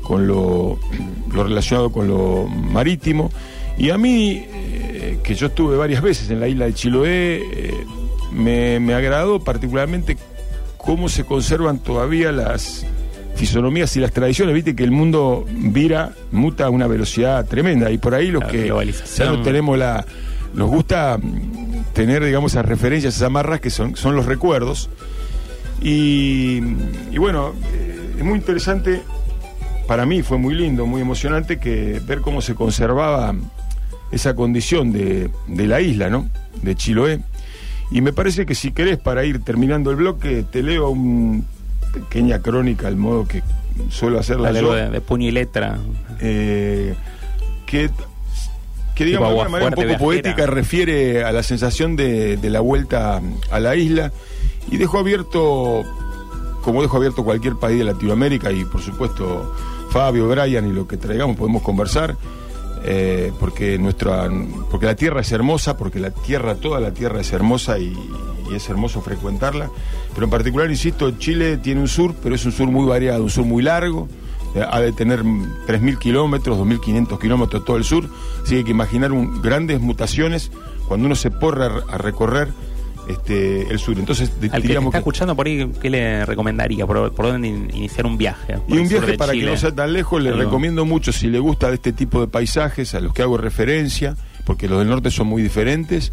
[0.01, 0.79] con lo,
[1.33, 3.31] lo relacionado con lo marítimo.
[3.77, 7.85] Y a mí, eh, que yo estuve varias veces en la isla de Chiloé, eh,
[8.31, 10.17] me, me agradó particularmente
[10.77, 12.85] cómo se conservan todavía las
[13.41, 14.53] fisonomías y las tradiciones.
[14.53, 17.89] Viste que el mundo vira, muta a una velocidad tremenda.
[17.89, 18.71] Y por ahí los La que
[19.17, 20.05] ya no tenemos la.
[20.53, 21.17] Nos gusta
[21.93, 24.91] tener, digamos, esas referencias, esas amarras que son, son los recuerdos.
[25.81, 26.61] Y,
[27.11, 29.01] y bueno, eh, es muy interesante,
[29.87, 33.33] para mí fue muy lindo, muy emocionante que ver cómo se conservaba
[34.11, 36.29] esa condición de, de la isla, ¿no?
[36.61, 37.21] De Chiloé.
[37.89, 41.41] Y me parece que si querés, para ir terminando el bloque, te leo una
[41.93, 43.43] pequeña crónica, al modo que
[43.89, 44.73] suelo hacerla yo.
[44.73, 45.77] de, de puño y letra.
[46.19, 46.95] eh,
[47.65, 47.89] que,
[48.95, 50.05] que digamos de una manera un poco viajera.
[50.05, 54.11] poética refiere a la sensación de, de la vuelta a la isla
[54.69, 55.83] y dejo abierto,
[56.61, 59.53] como dejo abierto cualquier país de Latinoamérica y por supuesto
[59.89, 62.15] Fabio, Brian y lo que traigamos podemos conversar.
[62.83, 64.27] eh, porque nuestra
[64.69, 67.95] porque la tierra es hermosa porque la tierra toda la tierra es hermosa y,
[68.51, 69.69] y es hermoso frecuentarla
[70.13, 73.29] pero en particular insisto Chile tiene un sur pero es un sur muy variado un
[73.29, 74.07] sur muy largo
[74.53, 78.09] eh, ha de tener mm, 3.000 kilómetros, 2.500 kilómetros todo el sur,
[78.43, 80.51] así que hay que imaginar un- grandes mutaciones
[80.89, 82.49] cuando uno se porra a, recorrer
[83.07, 83.97] este, el sur.
[83.97, 86.85] Entonces, Al que diríamos está que- escuchando por ahí, ¿qué le recomendaría?
[86.85, 88.57] ¿Por, por dónde in- iniciar un viaje?
[88.67, 91.69] Y un viaje para que no sea tan lejos, le recomiendo mucho si le gusta
[91.69, 95.27] de este tipo de paisajes, a los que hago referencia, porque los del norte son
[95.27, 96.11] muy diferentes.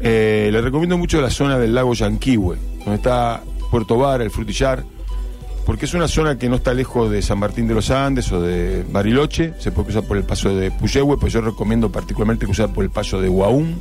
[0.00, 4.82] Eh, le recomiendo mucho la zona del lago Yanquihue, donde está Puerto Vara, el Frutillar,
[5.66, 8.40] porque es una zona que no está lejos de San Martín de los Andes o
[8.40, 12.72] de Bariloche, se puede cruzar por el paso de Puyehue, pues yo recomiendo particularmente cruzar
[12.72, 13.78] por el paso de Guaún,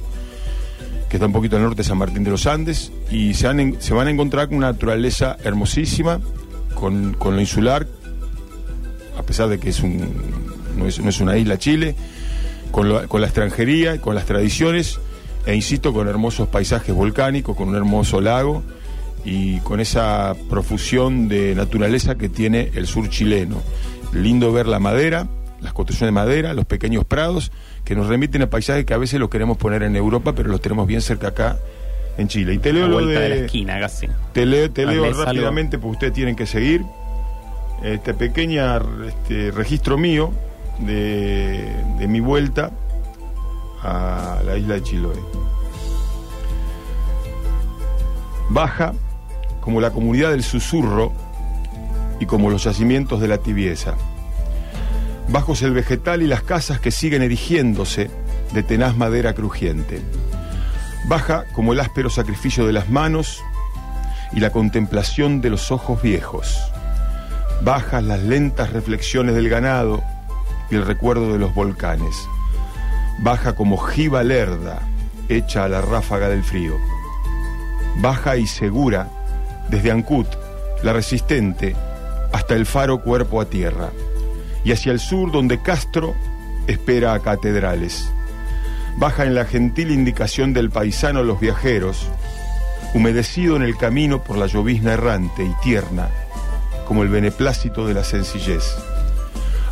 [1.10, 4.08] que está un poquito al norte de San Martín de los Andes, y se van,
[4.08, 6.19] a encontrar con una naturaleza hermosísima,
[6.75, 7.88] con, con lo insular,
[9.17, 9.73] a pesar de que
[10.75, 11.95] no, es, una isla Chile,
[12.71, 14.99] con, con la extranjería, y con las tradiciones,
[15.49, 18.62] e insisto, con hermosos paisajes volcánicos, con un hermoso lago
[19.25, 23.57] y con esa profusión de naturaleza que tiene el sur chileno.
[24.13, 25.27] Lindo ver la madera,
[25.59, 27.51] las construcciones de madera, los pequeños prados,
[27.83, 30.62] que nos remiten a paisajes que a veces los queremos poner en Europa, pero los
[30.62, 31.57] tenemos bien cerca acá
[32.19, 32.53] en Chile.
[32.53, 33.29] Y te leo la lo vuelta de...
[33.29, 34.07] la esquina casi.
[34.33, 36.83] Te leo, te leo rápidamente porque ustedes tienen que seguir.
[37.83, 40.31] Este pequeña este, registro mío
[40.77, 41.65] de,
[41.97, 42.71] de mi vuelta
[43.83, 45.19] a la isla de Chiloé.
[48.49, 48.93] Baja
[49.61, 51.13] como la comunidad del susurro
[52.19, 53.95] y como los yacimientos de la tibieza.
[55.29, 58.09] Bajos el vegetal y las casas que siguen erigiéndose
[58.53, 60.01] de tenaz madera crujiente.
[61.07, 63.43] Baja como el áspero sacrificio de las manos
[64.33, 66.59] y la contemplación de los ojos viejos.
[67.61, 70.01] Bajas las lentas reflexiones del ganado
[70.71, 72.15] y el recuerdo de los volcanes.
[73.21, 74.79] Baja como jiba lerda,
[75.27, 76.77] hecha a la ráfaga del frío.
[77.97, 79.10] Baja y segura,
[79.69, 80.27] desde Ancut,
[80.84, 81.75] la resistente,
[82.32, 83.89] hasta el faro cuerpo a tierra.
[84.63, 86.15] Y hacia el sur, donde Castro
[86.67, 88.10] espera a catedrales.
[88.97, 92.08] Baja en la gentil indicación del paisano los viajeros,
[92.93, 96.08] humedecido en el camino por la llovizna errante y tierna,
[96.88, 98.63] como el beneplácito de la sencillez.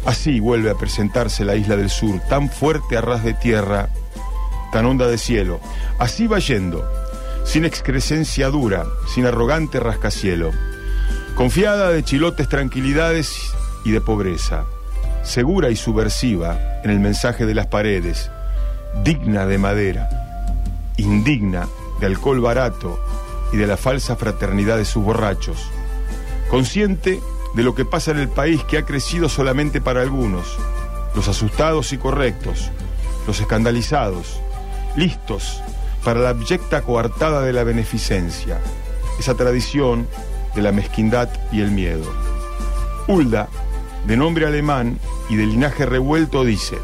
[0.06, 3.90] Así vuelve a presentarse la isla del sur, tan fuerte a ras de tierra,
[4.72, 5.60] tan honda de cielo.
[6.00, 6.88] Así va yendo,
[7.44, 10.52] sin excrescencia dura, sin arrogante rascacielo,
[11.36, 13.38] confiada de chilotes tranquilidades
[13.86, 14.66] y de pobreza,
[15.24, 18.32] segura y subversiva en el mensaje de las paredes,
[19.04, 20.10] digna de madera,
[20.98, 21.68] indigna
[22.00, 23.00] de alcohol barato
[23.54, 25.70] y de la falsa fraternidad de sus borrachos,
[26.50, 27.20] consciente
[27.58, 30.60] de lo que pasa en el país que ha crecido solamente para algunos,
[31.16, 32.70] los asustados y correctos,
[33.26, 34.40] los escandalizados,
[34.96, 35.60] listos
[36.04, 38.60] para la abyecta coartada de la beneficencia,
[39.18, 40.08] esa tradición
[40.54, 42.06] de la mezquindad y el miedo.
[43.08, 43.50] Hulda,
[44.06, 46.78] de nombre alemán y de linaje revuelto, dice,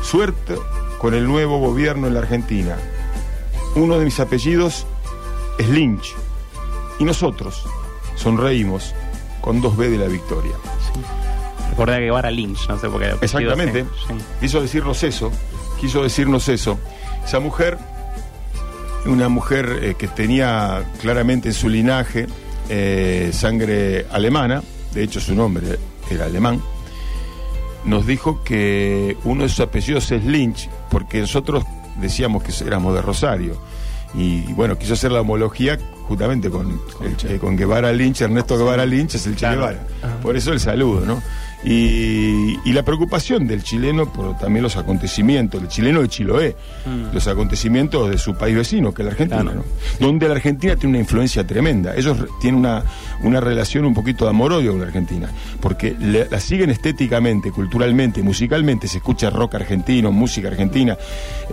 [0.00, 0.54] suerte
[0.96, 2.78] con el nuevo gobierno en la Argentina.
[3.74, 4.86] Uno de mis apellidos
[5.58, 6.14] es Lynch
[6.98, 7.66] y nosotros
[8.16, 8.94] sonreímos
[9.40, 10.54] con 2B de la victoria.
[11.70, 13.14] Recordé que Guevara Lynch, no sé por qué.
[13.20, 13.84] Exactamente.
[13.84, 14.14] sí.
[14.40, 15.30] Quiso decirnos eso,
[15.80, 16.78] quiso decirnos eso.
[17.24, 17.78] Esa mujer,
[19.06, 22.26] una mujer eh, que tenía claramente en su linaje
[22.68, 24.62] eh, sangre alemana,
[24.92, 25.78] de hecho su nombre
[26.10, 26.60] era alemán,
[27.84, 31.64] nos dijo que uno de sus apellidos es Lynch, porque nosotros
[32.00, 33.56] decíamos que éramos de Rosario.
[34.14, 35.78] Y bueno, quiso hacer la homología
[36.08, 36.70] justamente con,
[37.02, 39.48] el- eh, con Guevara Lynch, Ernesto Guevara Lynch es el Che.
[39.50, 39.86] Guevara.
[40.22, 41.22] Por eso el saludo, ¿no?
[41.64, 46.56] Y, y la preocupación del chileno por también los acontecimientos, del chileno de Chiloé,
[46.86, 47.12] Mm.
[47.14, 49.64] los acontecimientos de su país vecino, que es la Argentina, Claro.
[50.00, 50.06] ¿no?
[50.06, 51.94] donde la Argentina tiene una influencia tremenda.
[51.96, 52.82] Ellos tienen una,
[53.22, 55.28] una relación un poquito de amor-odio con la Argentina,
[55.60, 60.96] porque le- la siguen estéticamente, culturalmente, musicalmente, se escucha rock argentino, música argentina,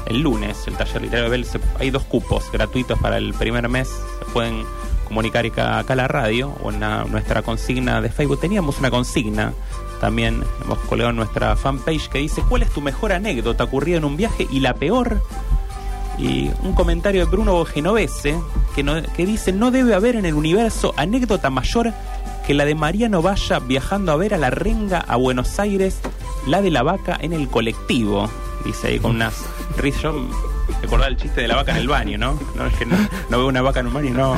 [0.06, 0.58] el lunes.
[0.66, 1.44] El taller literario de Bel.
[1.44, 3.88] Se- hay dos cupos gratuitos para el primer mes.
[3.88, 4.64] Se pueden
[5.04, 8.40] comunicar acá, acá a la radio o en la- nuestra consigna de Facebook.
[8.40, 9.52] Teníamos una consigna
[10.00, 14.04] también hemos colgado en nuestra fanpage que dice ¿Cuál es tu mejor anécdota ocurrida en
[14.04, 15.22] un viaje y la peor?
[16.18, 18.38] Y un comentario de Bruno Genovese
[18.74, 21.92] que, no- que dice no debe haber en el universo anécdota mayor
[22.46, 25.98] que la de Mariano Valla viajando a ver a la renga a Buenos Aires,
[26.46, 28.28] la de la vaca en el colectivo.
[28.64, 29.34] Dice ahí con unas
[29.78, 30.12] risas.
[30.84, 32.38] Acordaba el chiste de la vaca en el baño, ¿no?
[32.54, 32.96] No, es que no,
[33.30, 34.36] no veo una vaca en un baño, no,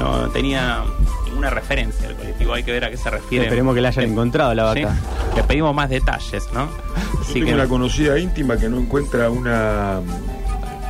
[0.00, 0.82] no tenía
[1.26, 2.54] ninguna referencia al colectivo.
[2.54, 3.44] Hay que ver a qué se refiere.
[3.44, 4.94] Esperemos que la hayan encontrado la vaca.
[4.94, 6.66] Sí, le pedimos más detalles, ¿no?
[6.66, 10.00] Yo Así tengo que una conocida íntima que no encuentra una.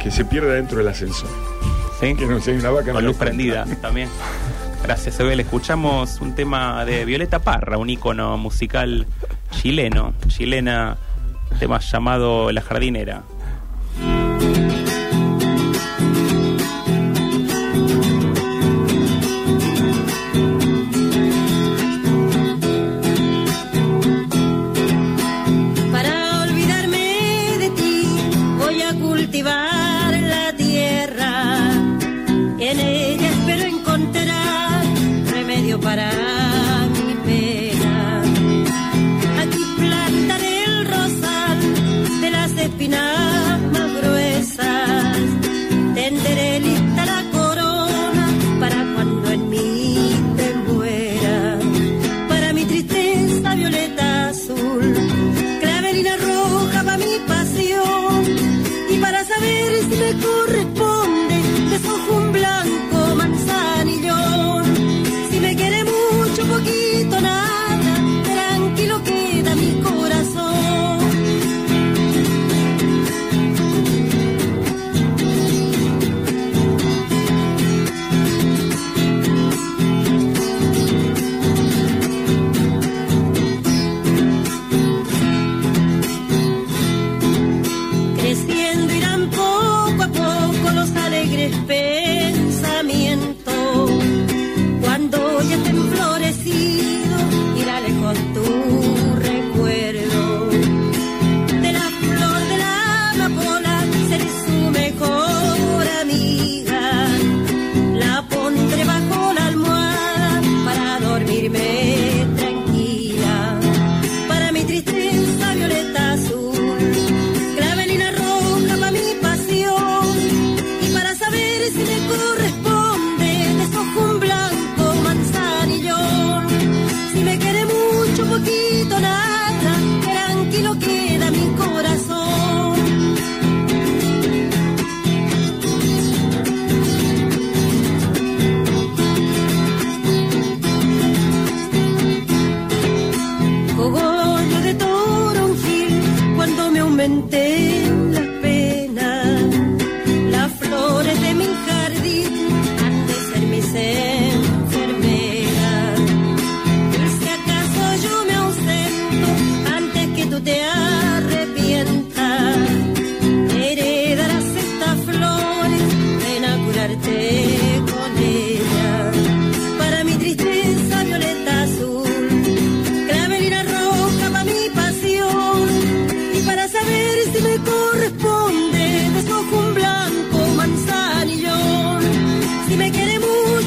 [0.03, 1.29] que se pierde dentro del ascensor.
[2.01, 4.09] sí, Que no sé, hay una vaca con luz prendida también.
[4.83, 5.41] Gracias, Ebel.
[5.41, 9.07] Escuchamos un tema de Violeta Parra, un ícono musical
[9.51, 10.97] chileno, chilena,
[11.59, 13.23] tema llamado La Jardinera.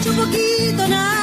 [0.04, 1.23] mucho, poquito, nada.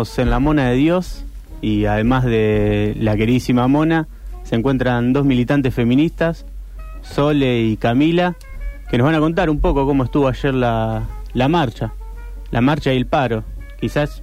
[0.00, 1.22] En la Mona de Dios
[1.60, 4.08] y además de la queridísima Mona,
[4.42, 6.46] se encuentran dos militantes feministas,
[7.02, 8.34] Sole y Camila,
[8.90, 11.02] que nos van a contar un poco cómo estuvo ayer la,
[11.34, 11.92] la marcha,
[12.50, 13.44] la marcha y el paro.
[13.80, 14.22] Quizás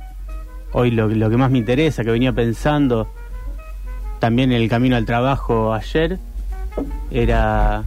[0.71, 3.07] hoy lo, lo que más me interesa, que venía pensando
[4.19, 6.17] también en el camino al trabajo ayer,
[7.11, 7.83] era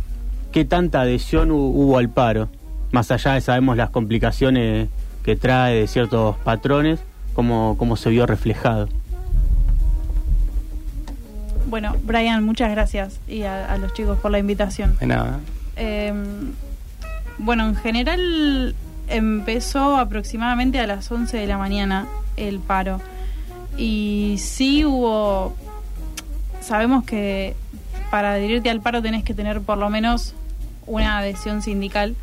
[0.53, 2.49] qué tanta adhesión hu- hubo al paro,
[2.93, 4.89] más allá de sabemos las complicaciones
[5.25, 7.01] que trae de ciertos patrones,
[7.35, 8.89] cómo, cómo se vio reflejado.
[11.67, 14.97] Bueno, Brian, muchas gracias y a, a los chicos por la invitación.
[14.99, 15.41] De nada.
[15.77, 16.13] Eh,
[17.39, 18.75] bueno, en general
[19.09, 22.07] empezó aproximadamente a las 11 de la mañana
[22.37, 23.01] el paro.
[23.77, 25.55] Y sí hubo...
[26.61, 27.57] Sabemos que
[28.11, 30.35] para adherirte al paro tenés que tener por lo menos
[30.87, 32.15] una adhesión sindical,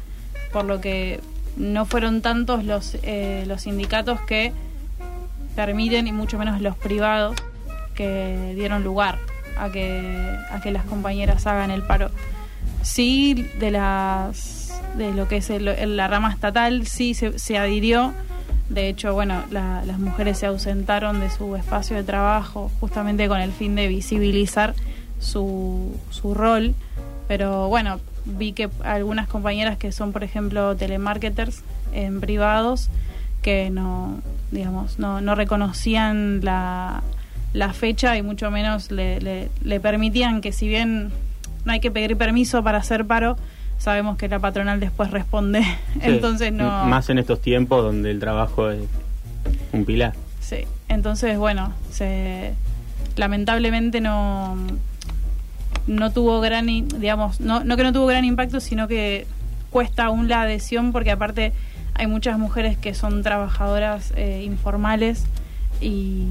[0.53, 1.19] por lo que
[1.57, 4.53] no fueron tantos los, eh, los sindicatos que
[6.07, 7.35] y mucho menos los privados
[7.95, 9.17] que dieron lugar
[9.57, 12.09] a que, a que las compañeras hagan el paro.
[12.81, 14.57] Sí, de las
[14.95, 18.13] de lo que es el- la rama estatal, sí se, se adhirió.
[18.69, 23.39] De hecho, bueno, la- las mujeres se ausentaron de su espacio de trabajo justamente con
[23.41, 24.73] el fin de visibilizar
[25.19, 26.73] su, su rol.
[27.27, 31.61] Pero bueno, vi que algunas compañeras que son, por ejemplo, telemarketers
[31.93, 32.89] en privados,
[33.41, 34.19] que no,
[34.51, 37.03] digamos, no, no reconocían la,
[37.53, 41.11] la fecha y mucho menos le, le, le permitían que si bien
[41.65, 43.37] no hay que pedir permiso para hacer paro,
[43.77, 45.61] sabemos que la patronal después responde.
[45.93, 46.85] Sí, Entonces no...
[46.85, 48.81] Más en estos tiempos donde el trabajo es
[49.73, 50.13] un pilar.
[50.39, 52.53] Sí, entonces bueno, se
[53.15, 54.55] lamentablemente no
[55.87, 59.25] no tuvo gran, digamos, no, no que no tuvo gran impacto, sino que
[59.71, 61.53] cuesta aún la adhesión porque aparte
[61.99, 65.25] hay muchas mujeres que son trabajadoras eh, informales
[65.81, 66.27] y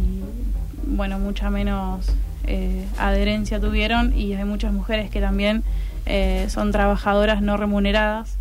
[0.87, 2.11] bueno, mucha menos
[2.47, 5.63] eh, adherencia tuvieron y hay muchas mujeres que también
[6.07, 8.39] eh, son trabajadoras no remuneradas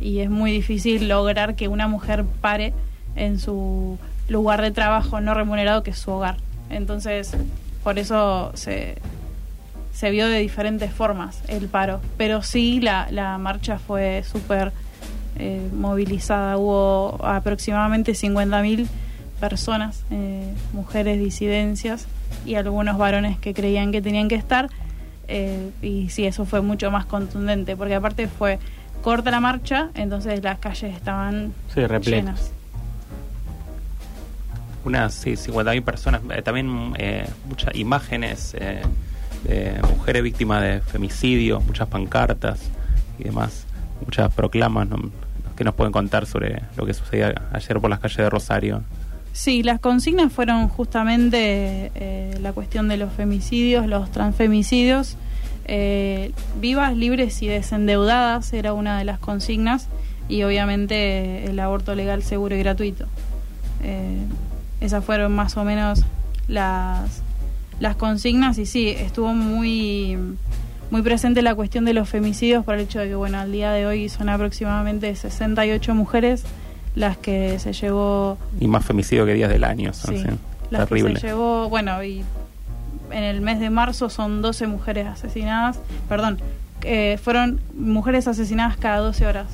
[0.00, 2.72] y es muy difícil lograr que una mujer pare
[3.14, 3.98] en su
[4.30, 6.38] lugar de trabajo no remunerado que es su hogar.
[6.70, 7.36] Entonces,
[7.84, 8.96] por eso se,
[9.92, 12.00] se vio de diferentes formas el paro.
[12.16, 14.72] Pero sí, la, la marcha fue súper
[15.38, 16.56] eh, movilizada.
[16.58, 18.86] Hubo aproximadamente 50.000
[19.40, 22.06] personas, eh, mujeres disidencias
[22.44, 24.68] y algunos varones que creían que tenían que estar.
[25.28, 28.58] Eh, y sí, eso fue mucho más contundente, porque aparte fue
[29.02, 32.06] corta la marcha, entonces las calles estaban Sí, repletas.
[32.06, 32.52] llenas.
[34.84, 36.20] Unas sí, 50.000 personas.
[36.34, 38.80] Eh, también eh, muchas imágenes eh,
[39.44, 42.60] de mujeres víctimas de femicidio, muchas pancartas
[43.18, 43.66] y demás.
[44.04, 45.10] Muchas proclamas ¿no?
[45.56, 48.82] que nos pueden contar sobre lo que sucedía ayer por las calles de Rosario.
[49.32, 55.16] Sí, las consignas fueron justamente eh, la cuestión de los femicidios, los transfemicidios.
[55.66, 59.86] Eh, vivas, libres y desendeudadas era una de las consignas
[60.28, 63.06] y obviamente el aborto legal, seguro y gratuito.
[63.82, 64.18] Eh,
[64.80, 66.04] esas fueron más o menos
[66.48, 67.22] las,
[67.78, 70.16] las consignas y sí, estuvo muy,
[70.90, 73.72] muy presente la cuestión de los femicidios por el hecho de que, bueno, al día
[73.72, 76.44] de hoy son aproximadamente 68 mujeres
[76.94, 79.92] las que se llevó Y más femicidio que días del año.
[79.92, 80.28] son, Sí, sí,
[80.70, 81.14] las terrible.
[81.14, 82.24] que se llevó, bueno, y
[83.10, 85.78] en el mes de marzo son 12 mujeres asesinadas,
[86.08, 86.38] perdón,
[86.82, 89.46] eh, fueron mujeres asesinadas cada 12 horas,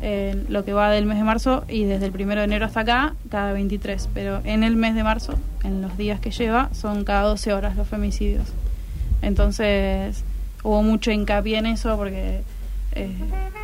[0.00, 2.80] en lo que va del mes de marzo y desde el primero de enero hasta
[2.80, 7.04] acá, cada 23, pero en el mes de marzo, en los días que lleva, son
[7.04, 8.46] cada 12 horas los femicidios.
[9.22, 10.22] Entonces
[10.68, 12.42] hubo mucho hincapié en eso porque
[12.92, 13.10] eh,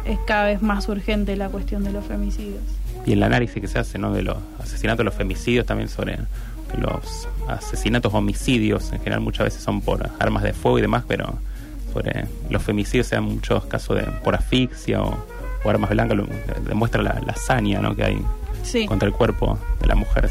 [0.07, 2.63] es cada vez más urgente la cuestión de los femicidios.
[3.05, 4.13] Y el análisis que se hace ¿no?
[4.13, 6.19] de los asesinatos, los femicidios también sobre
[6.79, 11.39] los asesinatos, homicidios, en general muchas veces son por armas de fuego y demás, pero
[11.93, 15.15] sobre los femicidios se dan muchos casos de por asfixia o,
[15.65, 16.27] o armas blancas, lo-
[16.67, 17.95] demuestra la, la hazaña ¿no?
[17.95, 18.19] que hay
[18.63, 18.87] Sí.
[18.87, 20.31] contra el cuerpo de la mujer.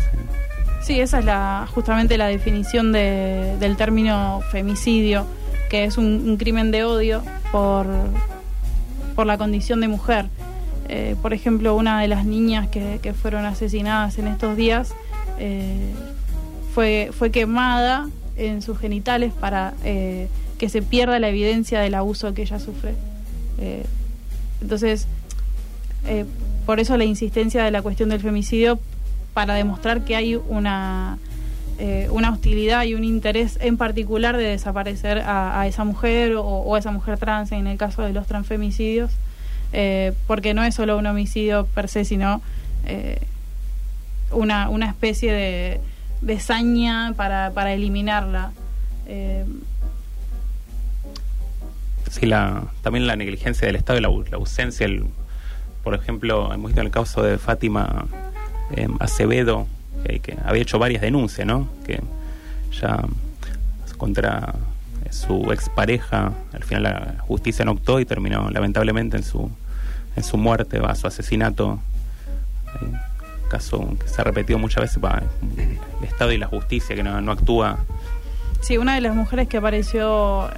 [0.82, 5.28] Sí, esa es la, justamente la definición de- del término femicidio,
[5.74, 7.88] que es un, crimen de odio por,
[9.16, 10.28] por la condición de mujer.
[10.88, 14.94] Eh, por ejemplo, una de las niñas que, que fueron asesinadas en estos días
[15.40, 15.90] eh,
[16.76, 18.08] fue, fue quemada
[18.38, 20.28] en sus genitales para eh,
[20.60, 22.94] que se pierda la evidencia del abuso que ella sufre.
[24.62, 25.08] Entonces,
[26.68, 28.78] por eso la insistencia de la cuestión del femicidio
[29.34, 31.18] para demostrar que hay una
[31.80, 36.80] eh, una hostilidad y un interés en particular de desaparecer a, esa mujer o, a
[36.80, 39.12] esa mujer trans en el caso de los transfemicidios
[39.72, 42.42] eh, porque no es solo un homicidio per se sino
[42.86, 43.20] eh,
[44.32, 45.80] una, una especie de,
[46.22, 48.52] de saña para, para eliminarla.
[49.08, 49.46] Eh,
[52.10, 55.06] Sí, la, también la negligencia del Estado y la, la ausencia, el,
[55.84, 58.06] por ejemplo, hemos visto en el caso de Fátima
[59.00, 59.66] Acevedo,
[60.04, 61.68] que, había hecho varias denuncias, ¿no?
[61.86, 62.02] Que
[62.80, 63.04] ya
[63.98, 64.56] contra
[65.10, 69.50] su expareja, al final la justicia no actuó y terminó lamentablemente en su,
[70.16, 71.80] en su muerte, va, su asesinato.
[72.82, 72.94] Eh,
[73.50, 75.22] caso que se ha repetido muchas veces, va,
[75.58, 77.78] el Estado y la justicia que no, no actúa
[78.64, 80.50] Sí, una de las mujeres que apareció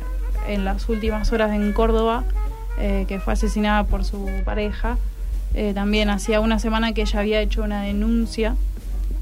[0.48, 2.24] en las últimas horas en Córdoba,
[2.78, 5.00] eh, que fue asesinada por su pareja,
[5.56, 8.56] eh, también hacía una semana que ella había hecho una denuncia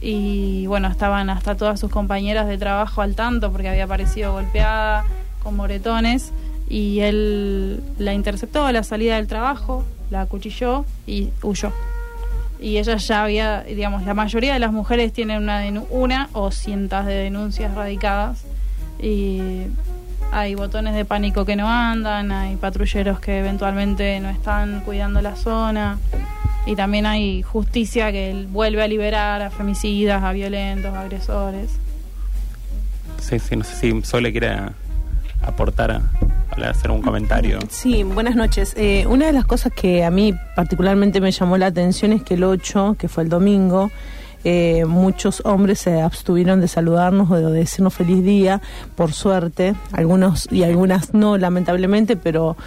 [0.05, 5.05] y bueno, estaban hasta todas sus compañeras de trabajo al tanto porque había aparecido golpeada
[5.41, 6.33] con moretones
[6.67, 11.71] y él la interceptó a la salida del trabajo, la acuchilló y huyó.
[12.59, 17.05] Y ella ya había, digamos, la mayoría de las mujeres tienen una, una o cientos
[17.05, 18.43] de denuncias radicadas
[19.01, 19.39] y
[20.33, 25.35] hay botones de pánico que no andan, hay patrulleros que eventualmente no están cuidando la
[25.35, 25.99] zona
[26.65, 31.71] y también hay justicia que vuelve a liberar a femicidas, a violentos, a agresores.
[33.19, 34.57] Sí, sí, no sé si Sole quiere
[35.41, 36.01] aportar, a,
[36.57, 37.59] a hacer un comentario.
[37.69, 38.73] Sí, buenas noches.
[38.75, 42.33] Eh, una de las cosas que a mí particularmente me llamó la atención es que
[42.33, 43.91] el 8, que fue el domingo,
[44.43, 48.61] eh, muchos hombres se abstuvieron de saludarnos o de decirnos feliz día,
[48.95, 52.57] por suerte, algunos y algunas no, lamentablemente, pero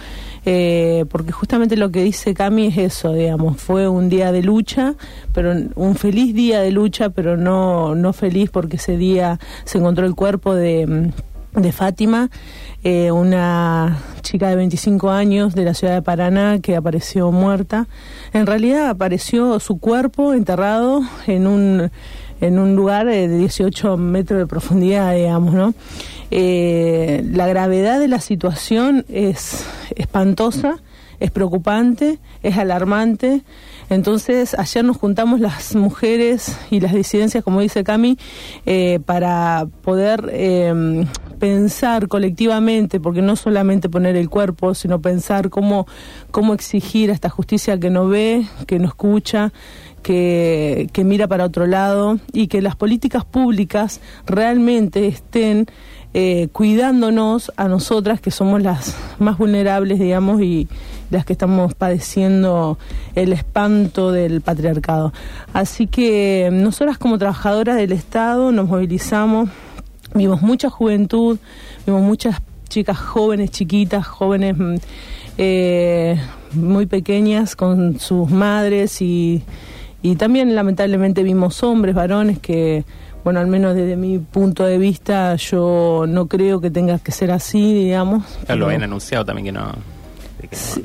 [0.45, 4.95] eh, porque justamente lo que dice Cami es eso, digamos, fue un día de lucha,
[5.33, 10.05] pero un feliz día de lucha, pero no, no feliz porque ese día se encontró
[10.05, 11.11] el cuerpo de mm,
[11.61, 12.29] de Fátima,
[12.83, 17.87] eh, una chica de 25 años de la ciudad de Paraná que apareció muerta.
[18.33, 21.91] En realidad apareció su cuerpo enterrado en un,
[22.41, 25.73] en un lugar eh, de 18 metros de profundidad, digamos, ¿no?
[26.29, 30.77] Eh, la gravedad de la situación es espantosa,
[31.19, 33.41] es preocupante, es alarmante.
[33.89, 38.19] Entonces, ayer nos juntamos las mujeres y las disidencias, como dice Cami,
[39.05, 41.05] para poder eh,
[41.39, 45.87] pensar colectivamente, porque no solamente poner el cuerpo, sino pensar cómo,
[46.31, 49.53] cómo exigir a esta justicia que no ve, que no escucha,
[50.03, 55.67] que, que mira para otro lado y que las políticas públicas realmente estén
[56.13, 60.67] eh, cuidándonos a nosotras que somos las más vulnerables, digamos, y
[61.11, 62.77] las que estamos padeciendo
[63.15, 65.13] el espanto del patriarcado.
[65.53, 69.49] Así que nosotras como trabajadoras del Estado nos movilizamos,
[70.13, 71.37] vimos mucha juventud,
[71.85, 72.37] vimos muchas
[72.69, 74.75] chicas jóvenes, chiquitas, jóvenes mm,
[75.37, 76.19] eh,
[76.53, 79.43] muy pequeñas con sus madres y,
[80.01, 82.83] y también lamentablemente vimos hombres, varones que
[83.23, 87.29] bueno, al menos desde mi punto de vista, yo no creo que tenga que ser
[87.31, 88.23] así, digamos.
[88.47, 89.73] Ya lo habían anunciado también que no.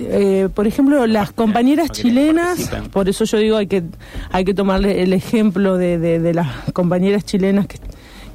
[0.00, 2.58] eh, por ejemplo, las compañeras chilenas,
[2.90, 3.84] por eso yo digo hay que
[4.32, 7.78] hay que tomarle el ejemplo de, de- de las compañeras chilenas que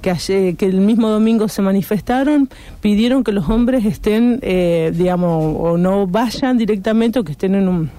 [0.01, 2.49] que, ayer- que el mismo domingo se manifestaron,
[2.81, 7.67] pidieron que los hombres estén, eh, digamos, o no vayan directamente o que estén en
[7.67, 7.89] un,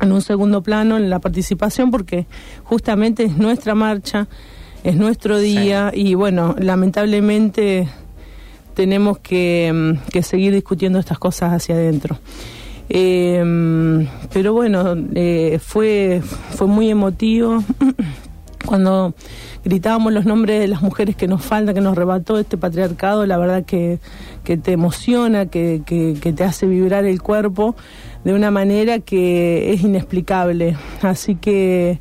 [0.00, 2.26] en un segundo plano en la participación porque
[2.64, 4.28] justamente es nuestra marcha,
[4.84, 7.88] es nuestro día y bueno, lamentablemente
[8.74, 12.18] tenemos que, mm, que seguir discutiendo estas cosas hacia adentro.
[12.90, 17.62] Eh, pero bueno, eh, fue, fue muy emotivo
[18.68, 19.14] cuando
[19.64, 23.38] gritábamos los nombres de las mujeres que nos falta, que nos arrebató este patriarcado, la
[23.38, 23.98] verdad que,
[24.44, 27.76] que te emociona, que, que, que te hace vibrar el cuerpo
[28.24, 30.76] de una manera que es inexplicable.
[31.00, 31.98] Así que,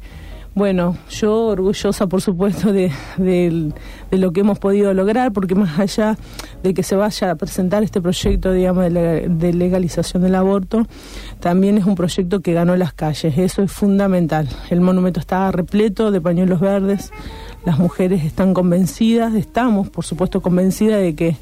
[0.57, 3.71] bueno, yo orgullosa por supuesto de, de
[4.09, 6.17] lo que hemos podido lograr, porque más allá
[6.63, 10.87] de que se vaya a presentar este proyecto, de, de legalización del aborto,
[11.39, 14.49] también es un proyecto que ganó las calles, eso es fundamental.
[14.71, 17.11] El monumento está repleto de pañuelos verdes,
[17.63, 21.35] las mujeres están convencidas, estamos por supuesto convencidas de que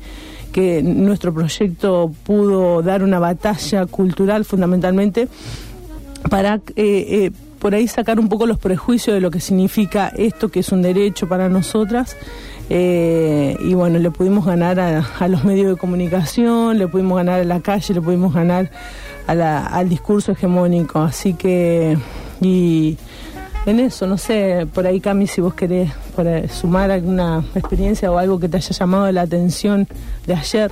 [0.51, 5.27] que nuestro proyecto pudo dar una batalla cultural fundamentalmente
[6.29, 7.31] para eh, eh,
[7.65, 10.83] por ahí sacar un poco los prejuicios de lo que significa esto, que es un
[10.83, 12.15] derecho para nosotras.
[12.69, 17.39] Eh, y bueno, le pudimos ganar a, a los medios de comunicación, le pudimos ganar
[17.39, 18.69] a la calle, le pudimos ganar
[19.25, 20.99] a la- al discurso hegemónico.
[20.99, 21.97] Así que,
[22.39, 22.99] y
[23.65, 25.89] en eso, no sé, por ahí Cami, si vos querés
[26.51, 29.87] sumar alguna experiencia o algo que te haya llamado la atención
[30.27, 30.69] de ayer.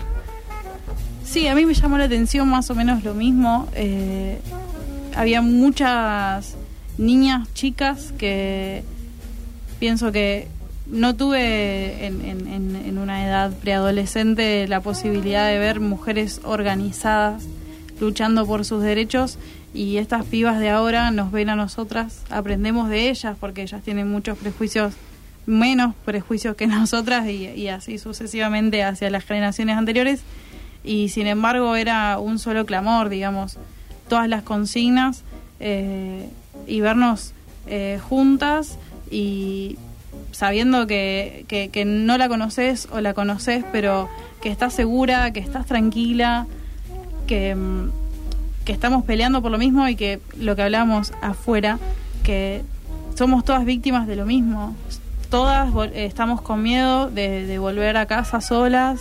[1.26, 3.68] Sí, a mí me llamó la atención más o menos lo mismo.
[3.74, 4.38] Eh,
[5.16, 6.56] había muchas
[6.98, 8.84] niñas, chicas, que
[9.80, 10.48] pienso que
[10.88, 17.44] no tuve en, en- en- una edad preadolescente la posibilidad de ver mujeres organizadas
[18.00, 19.38] luchando por sus derechos
[19.74, 24.10] y estas pibas de ahora nos ven a nosotras, aprendemos de ellas porque ellas tienen
[24.10, 24.94] muchos prejuicios,
[25.46, 30.22] menos prejuicios que nosotras y, y así sucesivamente hacia las generaciones anteriores
[30.84, 33.58] y sin embargo era un solo clamor, digamos,
[34.08, 35.24] todas las consignas
[35.60, 36.30] eh,
[36.68, 37.34] y vernos
[37.68, 38.78] eh, juntas
[39.10, 39.78] y
[40.32, 44.10] sabiendo que, que, no la conoces o la conoces, pero
[44.42, 46.48] que estás segura, que estás tranquila,
[47.28, 47.92] que, mm,
[48.66, 51.80] que estamos peleando por lo mismo y que lo que hablamos afuera,
[52.24, 52.64] que
[53.16, 54.76] somos todas víctimas de lo mismo.
[55.30, 59.00] Todas eh, estamos con miedo de, de volver a casa solas,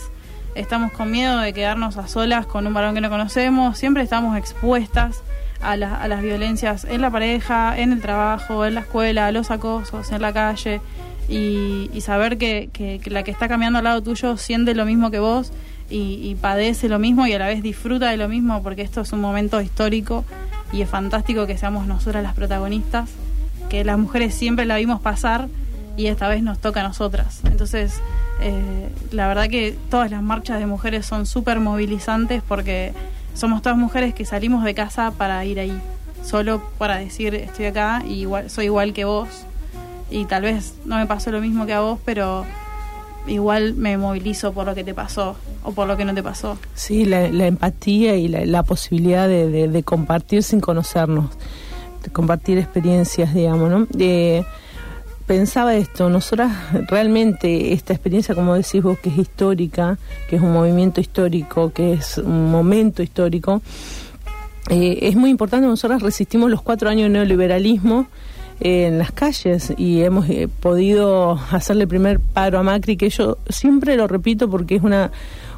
[0.55, 4.37] estamos con miedo de quedarnos a solas con un varón que no conocemos, siempre estamos
[4.37, 5.23] expuestas
[5.63, 9.31] a, la- a las violencias en la pareja, en el trabajo, en la escuela, a
[9.31, 10.81] los acosos, en la calle,
[11.29, 14.85] y, y saber que, que- que la que está caminando al lado tuyo siente lo
[14.85, 15.51] mismo que vos
[15.89, 19.01] y, y padece lo mismo y a la vez disfruta de lo mismo, porque esto
[19.01, 20.25] es un momento histórico
[20.71, 23.09] y es fantástico que seamos nosotras las protagonistas,
[23.69, 25.47] que las mujeres siempre la vimos pasar
[25.95, 27.41] y esta vez nos toca a nosotras.
[27.45, 28.01] Entonces,
[28.41, 32.91] eh, la verdad que todas las marchas de mujeres son súper movilizantes porque
[33.33, 35.73] somos todas mujeres que salimos de casa para ir ahí,
[36.23, 39.27] solo para decir estoy acá y igual, soy igual que vos
[40.11, 42.45] y tal vez no me pasó lo mismo que a vos, pero
[43.27, 46.57] igual me movilizo por lo que te pasó o por lo que no te pasó.
[46.75, 51.29] Sí, la, empatía y la, la posibilidad de, de- de compartir sin conocernos,
[52.03, 53.87] de compartir experiencias, digamos, ¿no?
[53.89, 54.45] De-
[55.25, 56.51] pensaba esto, nosotras
[56.87, 59.97] realmente esta experiencia, como decís vos, que es histórica,
[60.29, 63.61] que es un movimiento histórico, que es un momento histórico,
[64.69, 68.07] eh, es muy importante, nosotras resistimos los cuatro años de neoliberalismo
[68.61, 73.37] eh, en las calles y hemos eh, podido hacerle primer paro a Macri, que yo
[73.49, 75.11] siempre lo repito porque es, una,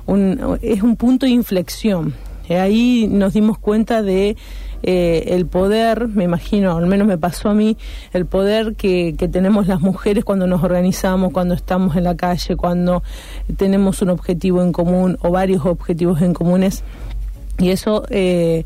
[0.06, 2.14] un, es un punto de inflexión.
[2.50, 4.38] Ahí nos dimos cuenta de
[4.88, 7.76] eh, el poder, me imagino, al menos me pasó a mí,
[8.14, 12.56] el poder que, que tenemos las mujeres cuando nos organizamos, cuando estamos en la calle,
[12.56, 13.02] cuando
[13.58, 16.84] tenemos un objetivo en común o varios objetivos en comunes.
[17.58, 18.64] Y eso eh,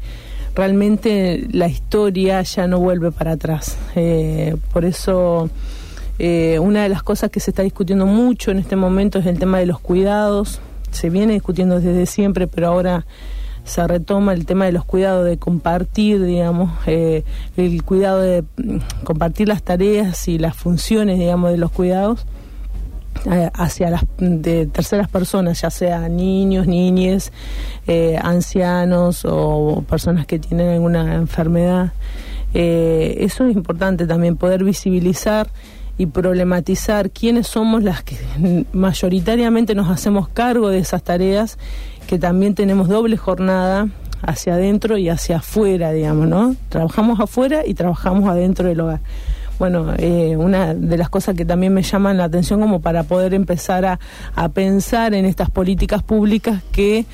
[0.55, 3.77] realmente la historia ya no vuelve para atrás.
[3.95, 5.49] Eh, por eso
[6.59, 9.59] una de las cosas que se está discutiendo mucho en este momento es el tema
[9.59, 10.59] de los cuidados.
[10.91, 13.05] Se viene discutiendo desde siempre, pero ahora
[13.69, 17.23] se retoma el tema de los cuidados, de compartir, digamos, eh,
[17.55, 22.25] el cuidado de mm, compartir las tareas y las funciones, digamos, de los cuidados
[23.31, 27.31] eh, hacia las de terceras personas, ya sea niños, niñes,
[27.87, 31.93] eh, ancianos o personas que tienen alguna enfermedad.
[32.51, 35.49] Eso es importante también, poder visibilizar
[35.99, 38.17] y problematizar quiénes somos las que
[38.71, 41.59] mayoritariamente nos hacemos cargo de esas tareas,
[42.09, 43.87] que también tenemos doble jornada
[44.23, 46.55] hacia adentro y hacia afuera, digamos, ¿no?
[46.69, 48.99] Trabajamos afuera y trabajamos adentro del hogar.
[49.59, 53.35] Bueno, eh, una de las cosas que también me llaman la atención como para poder
[53.35, 53.99] empezar a,
[54.33, 57.05] a pensar en estas políticas públicas que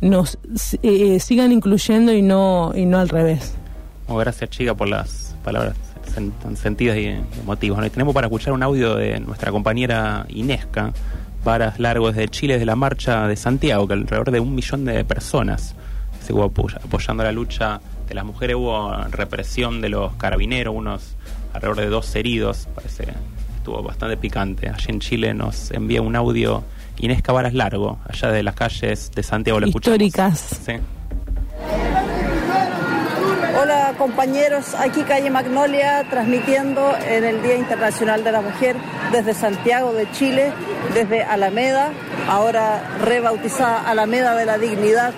[0.00, 0.36] nos
[0.82, 3.54] eh, sigan incluyendo y no y no al revés.
[4.08, 5.76] Oh, gracias, chica, por las palabras
[6.42, 7.78] tan sentidas y emotivas.
[7.78, 7.88] ¿no?
[7.88, 10.92] Tenemos para escuchar un audio de nuestra compañera Inesca,
[11.44, 15.04] varas largos desde Chile, de la marcha de Santiago, que alrededor de un millón de
[15.04, 15.74] personas
[16.24, 18.56] se hubo apoya- apoyando la lucha de las mujeres.
[18.56, 21.16] Hubo represión de los carabineros, unos
[21.52, 22.68] alrededor de dos heridos.
[22.74, 23.12] Parece que
[23.56, 24.68] estuvo bastante picante.
[24.68, 26.62] Allí en Chile nos envía un audio
[26.98, 29.60] Inesca Varas Largo, allá de las calles de Santiago.
[29.60, 30.00] Lo escuchamos.
[30.00, 30.38] Históricas.
[30.66, 30.72] Sí.
[33.60, 38.74] Hola compañeros, aquí calle Magnolia transmitiendo en el Día Internacional de la Mujer
[39.12, 40.50] desde Santiago de Chile,
[40.94, 41.90] desde Alameda,
[42.28, 45.12] ahora rebautizada Alameda de la Dignidad.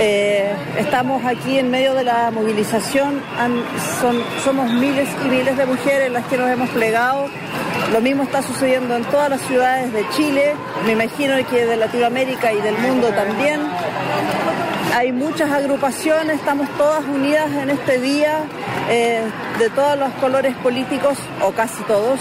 [0.00, 3.20] Eh, estamos aquí en medio de la movilización,
[4.00, 7.26] son- somos miles y miles de mujeres las que nos hemos plegado.
[7.92, 10.54] Lo mismo está sucediendo en todas las ciudades de Chile,
[10.86, 13.60] me imagino que de Latinoamérica y del mundo también.
[14.94, 18.44] Hay muchas agrupaciones, estamos todas unidas en este día,
[18.88, 19.22] eh,
[19.58, 22.20] de todos los colores políticos, o casi todos,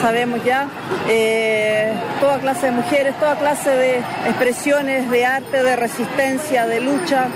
[0.00, 0.66] sabemos ya,
[1.08, 7.28] eh, toda clase de mujeres, toda clase de expresiones de arte, de resistencia, de lucha,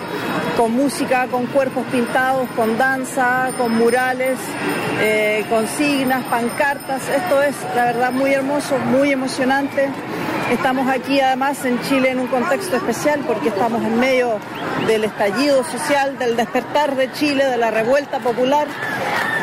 [0.56, 4.38] con música, con cuerpos pintados, con danza, con murales,
[5.00, 7.08] eh, consignas, pancartas.
[7.08, 9.88] Esto es, la verdad, muy hermoso, muy emocionante.
[10.50, 14.38] Estamos aquí además en Chile en un contexto especial porque estamos en medio
[14.86, 18.66] del estallido social, del despertar de Chile, de la revuelta popular.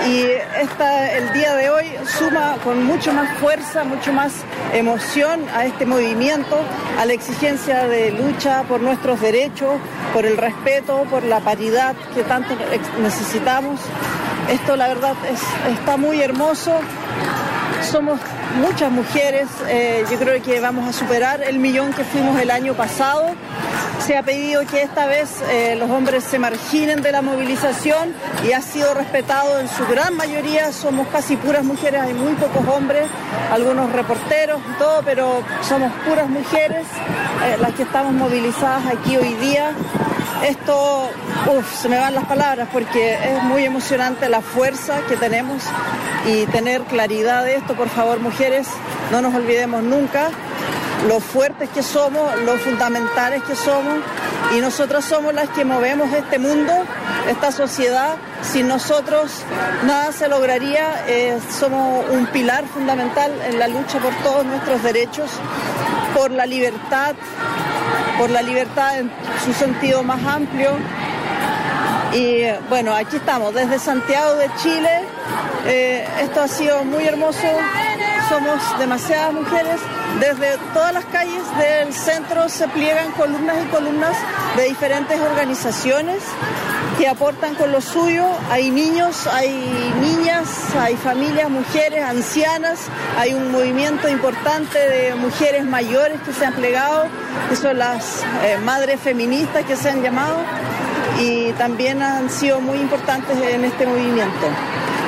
[0.07, 0.23] Y
[0.59, 1.85] esta, el día de hoy
[2.17, 4.31] suma con mucho más fuerza, mucho más
[4.73, 6.57] emoción a este movimiento,
[6.99, 9.75] a la exigencia de lucha por nuestros derechos,
[10.13, 12.55] por el respeto, por la paridad que tanto
[13.01, 13.79] necesitamos.
[14.49, 16.73] Esto la verdad es- está muy hermoso
[17.83, 18.19] somos
[18.61, 22.73] muchas mujeres, eh, yo creo que vamos a superar el millón que fuimos el año
[22.73, 23.25] pasado.
[24.05, 28.13] Se ha pedido que esta vez eh, los hombres se marginen de la movilización
[28.47, 30.71] y ha sido respetado en su gran mayoría.
[30.71, 33.07] Somos casi puras mujeres, hay muy pocos hombres,
[33.51, 36.87] algunos reporteros y todo, pero somos puras mujeres
[37.45, 39.71] eh, las que estamos movilizadas aquí hoy día.
[40.43, 41.09] Esto,
[41.55, 45.63] uff, se me van las palabras porque es muy emocionante la fuerza que tenemos
[46.25, 47.75] y tener claridad de esto.
[47.75, 48.67] Por favor, mujeres,
[49.11, 50.29] no nos olvidemos nunca
[51.07, 53.99] lo fuertes que somos, lo fundamentales que somos
[54.55, 56.73] y nosotras somos las que movemos este mundo,
[57.29, 58.15] esta sociedad.
[58.41, 59.31] Sin nosotros
[59.85, 61.05] nada se lograría.
[61.07, 65.29] Eh, somos un pilar fundamental en la lucha por todos nuestros derechos,
[66.15, 67.15] por la libertad,
[68.17, 69.11] por la libertad en
[69.43, 70.71] su sentido más amplio.
[72.13, 75.03] Y bueno, aquí estamos, desde Santiago de Chile.
[75.65, 77.47] Eh, esto ha sido muy hermoso.
[78.29, 79.79] Somos demasiadas mujeres.
[80.19, 84.17] Desde todas las calles del centro se pliegan columnas y columnas
[84.57, 86.21] de diferentes organizaciones
[87.01, 88.27] que aportan con lo suyo.
[88.51, 89.49] Hay niños, hay
[89.99, 90.47] niñas,
[90.79, 92.77] hay familias, mujeres, ancianas.
[93.17, 97.07] Hay un movimiento importante de mujeres mayores que se han plegado,
[97.49, 100.37] que son las eh, madres feministas que se han llamado
[101.19, 104.47] y también han sido muy importantes en este movimiento.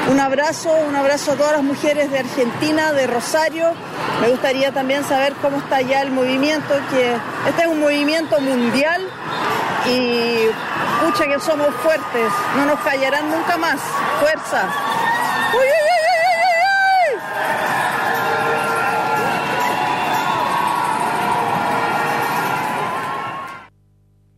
[0.10, 3.72] Un abrazo, un abrazo a todas las mujeres de Argentina, de Rosario.
[4.20, 7.14] Me gustaría también saber cómo está ya el movimiento, que
[7.48, 9.08] este es un movimiento mundial
[9.86, 10.48] y
[11.02, 13.80] escucha que somos fuertes, no nos callarán nunca más.
[14.20, 14.70] Fuerza.
[15.54, 15.66] ¡Uy, uy,
[16.00, 16.44] uy, uy,
[16.84, 17.20] uy,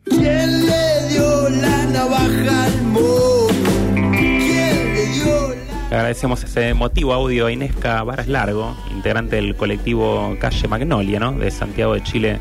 [0.08, 0.20] uy!
[0.22, 4.12] ¿Quién le dio la navaja al mono?
[4.12, 5.90] ¿Quién le dio la...
[5.90, 11.34] Le agradecemos ese emotivo audio a Inesca Varas Largo, integrante del colectivo Calle Magnolia, ¿no?
[11.34, 12.40] De Santiago de Chile,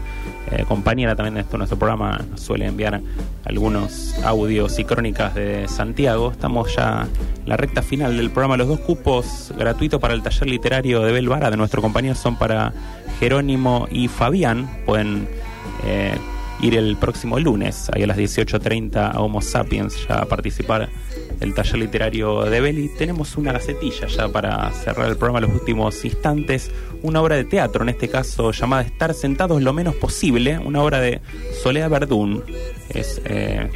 [0.51, 3.01] eh, compañera también de esto, nuestro programa nos suele enviar
[3.45, 6.31] algunos audios y crónicas de Santiago.
[6.33, 7.09] Estamos ya
[7.43, 8.57] en la recta final del programa.
[8.57, 12.73] Los dos cupos gratuitos para el taller literario de Belvara de nuestro compañero son para
[13.21, 14.69] Jerónimo y Fabián.
[14.85, 15.29] Pueden
[15.85, 16.17] eh,
[16.61, 20.89] ir el próximo lunes, ahí a las 18.30 a Homo Sapiens, ya a participar
[21.45, 22.89] del taller literario de Beli.
[22.89, 26.71] Tenemos una gacetilla ya para cerrar el programa los últimos instantes.
[27.03, 31.01] Una obra de teatro, en este caso llamada Estar sentados lo menos posible, una obra
[31.01, 31.21] de
[31.63, 32.43] Soledad Verdún.
[32.89, 33.69] Es eh,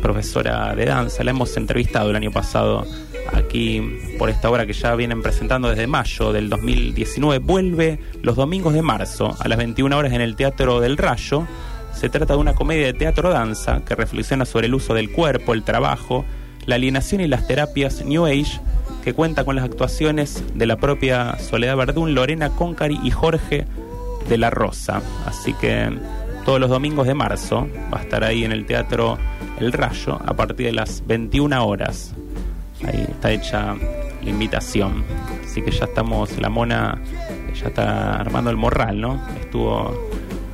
[0.00, 2.86] profesora de danza, la hemos entrevistado el año pasado
[3.30, 3.82] aquí
[4.18, 7.44] por esta obra que ya vienen presentando desde mayo del 2019.
[7.44, 11.46] Vuelve los domingos de marzo a las 21 horas en el Teatro del Rayo.
[11.92, 15.62] Se trata de una comedia de teatro-danza que reflexiona sobre el uso del cuerpo, el
[15.62, 16.24] trabajo,
[16.66, 18.60] la alienación y las terapias New Age,
[19.04, 23.66] que cuenta con las actuaciones de la propia Soledad Verdún, Lorena Concari y Jorge
[24.28, 25.00] de la Rosa.
[25.26, 25.96] Así que
[26.44, 29.18] todos los domingos de marzo va a estar ahí en el Teatro
[29.58, 32.14] El Rayo a partir de las 21 horas.
[32.84, 33.74] Ahí está hecha
[34.22, 35.04] la invitación.
[35.44, 37.00] Así que ya estamos, la mona
[37.54, 39.20] ya está armando el morral, ¿no?
[39.40, 39.94] Estuvo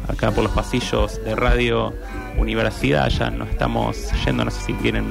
[0.09, 1.93] acá por los pasillos de Radio
[2.39, 5.05] Universidad, ya nos estamos yendo, no sé si quieren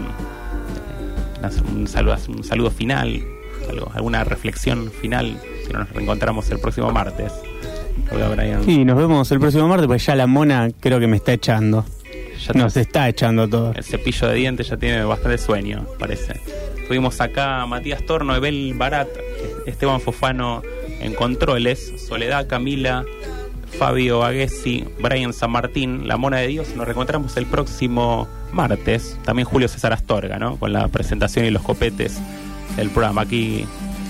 [1.74, 3.22] un saludo, un saludo final,
[3.70, 7.32] algo- alguna reflexión final, si no nos reencontramos el próximo martes.
[8.12, 8.64] Lo veo a Brian.
[8.64, 11.86] Sí, nos vemos el próximo martes, pues ya la mona creo que me está echando.
[12.46, 13.74] ya Nos está echando todo.
[13.76, 16.40] el cepillo de dientes ya tiene bastante sueño, parece.
[16.88, 19.08] Tuvimos acá a Matías Torno, Ebel Barat,
[19.66, 20.62] Esteban Fofano
[21.00, 23.06] en controles, Soledad Camila,
[23.78, 26.76] Fabio Aguesi, Brian San Martín, La Mona de Dios.
[26.76, 29.18] Nos reencontramos el próximo martes.
[29.24, 30.58] También Julio César Astorga, ¿no?
[30.58, 32.20] Con la presentación y los copetes
[32.76, 33.22] del programa.
[33.22, 33.66] Aquí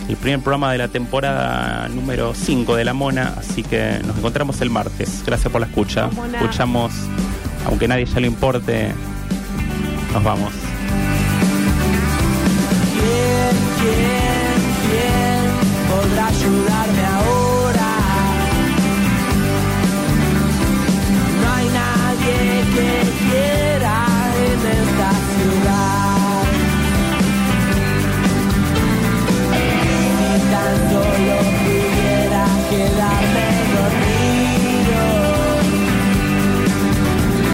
[0.10, 3.34] el primer programa de la temporada número 5 de La Mona.
[3.38, 5.24] Así que nos encontramos el martes.
[5.26, 6.10] Gracias por la escucha.
[6.34, 6.94] Escuchamos,
[7.66, 8.92] aunque nadie ya le importe,
[10.14, 10.54] nos vamos.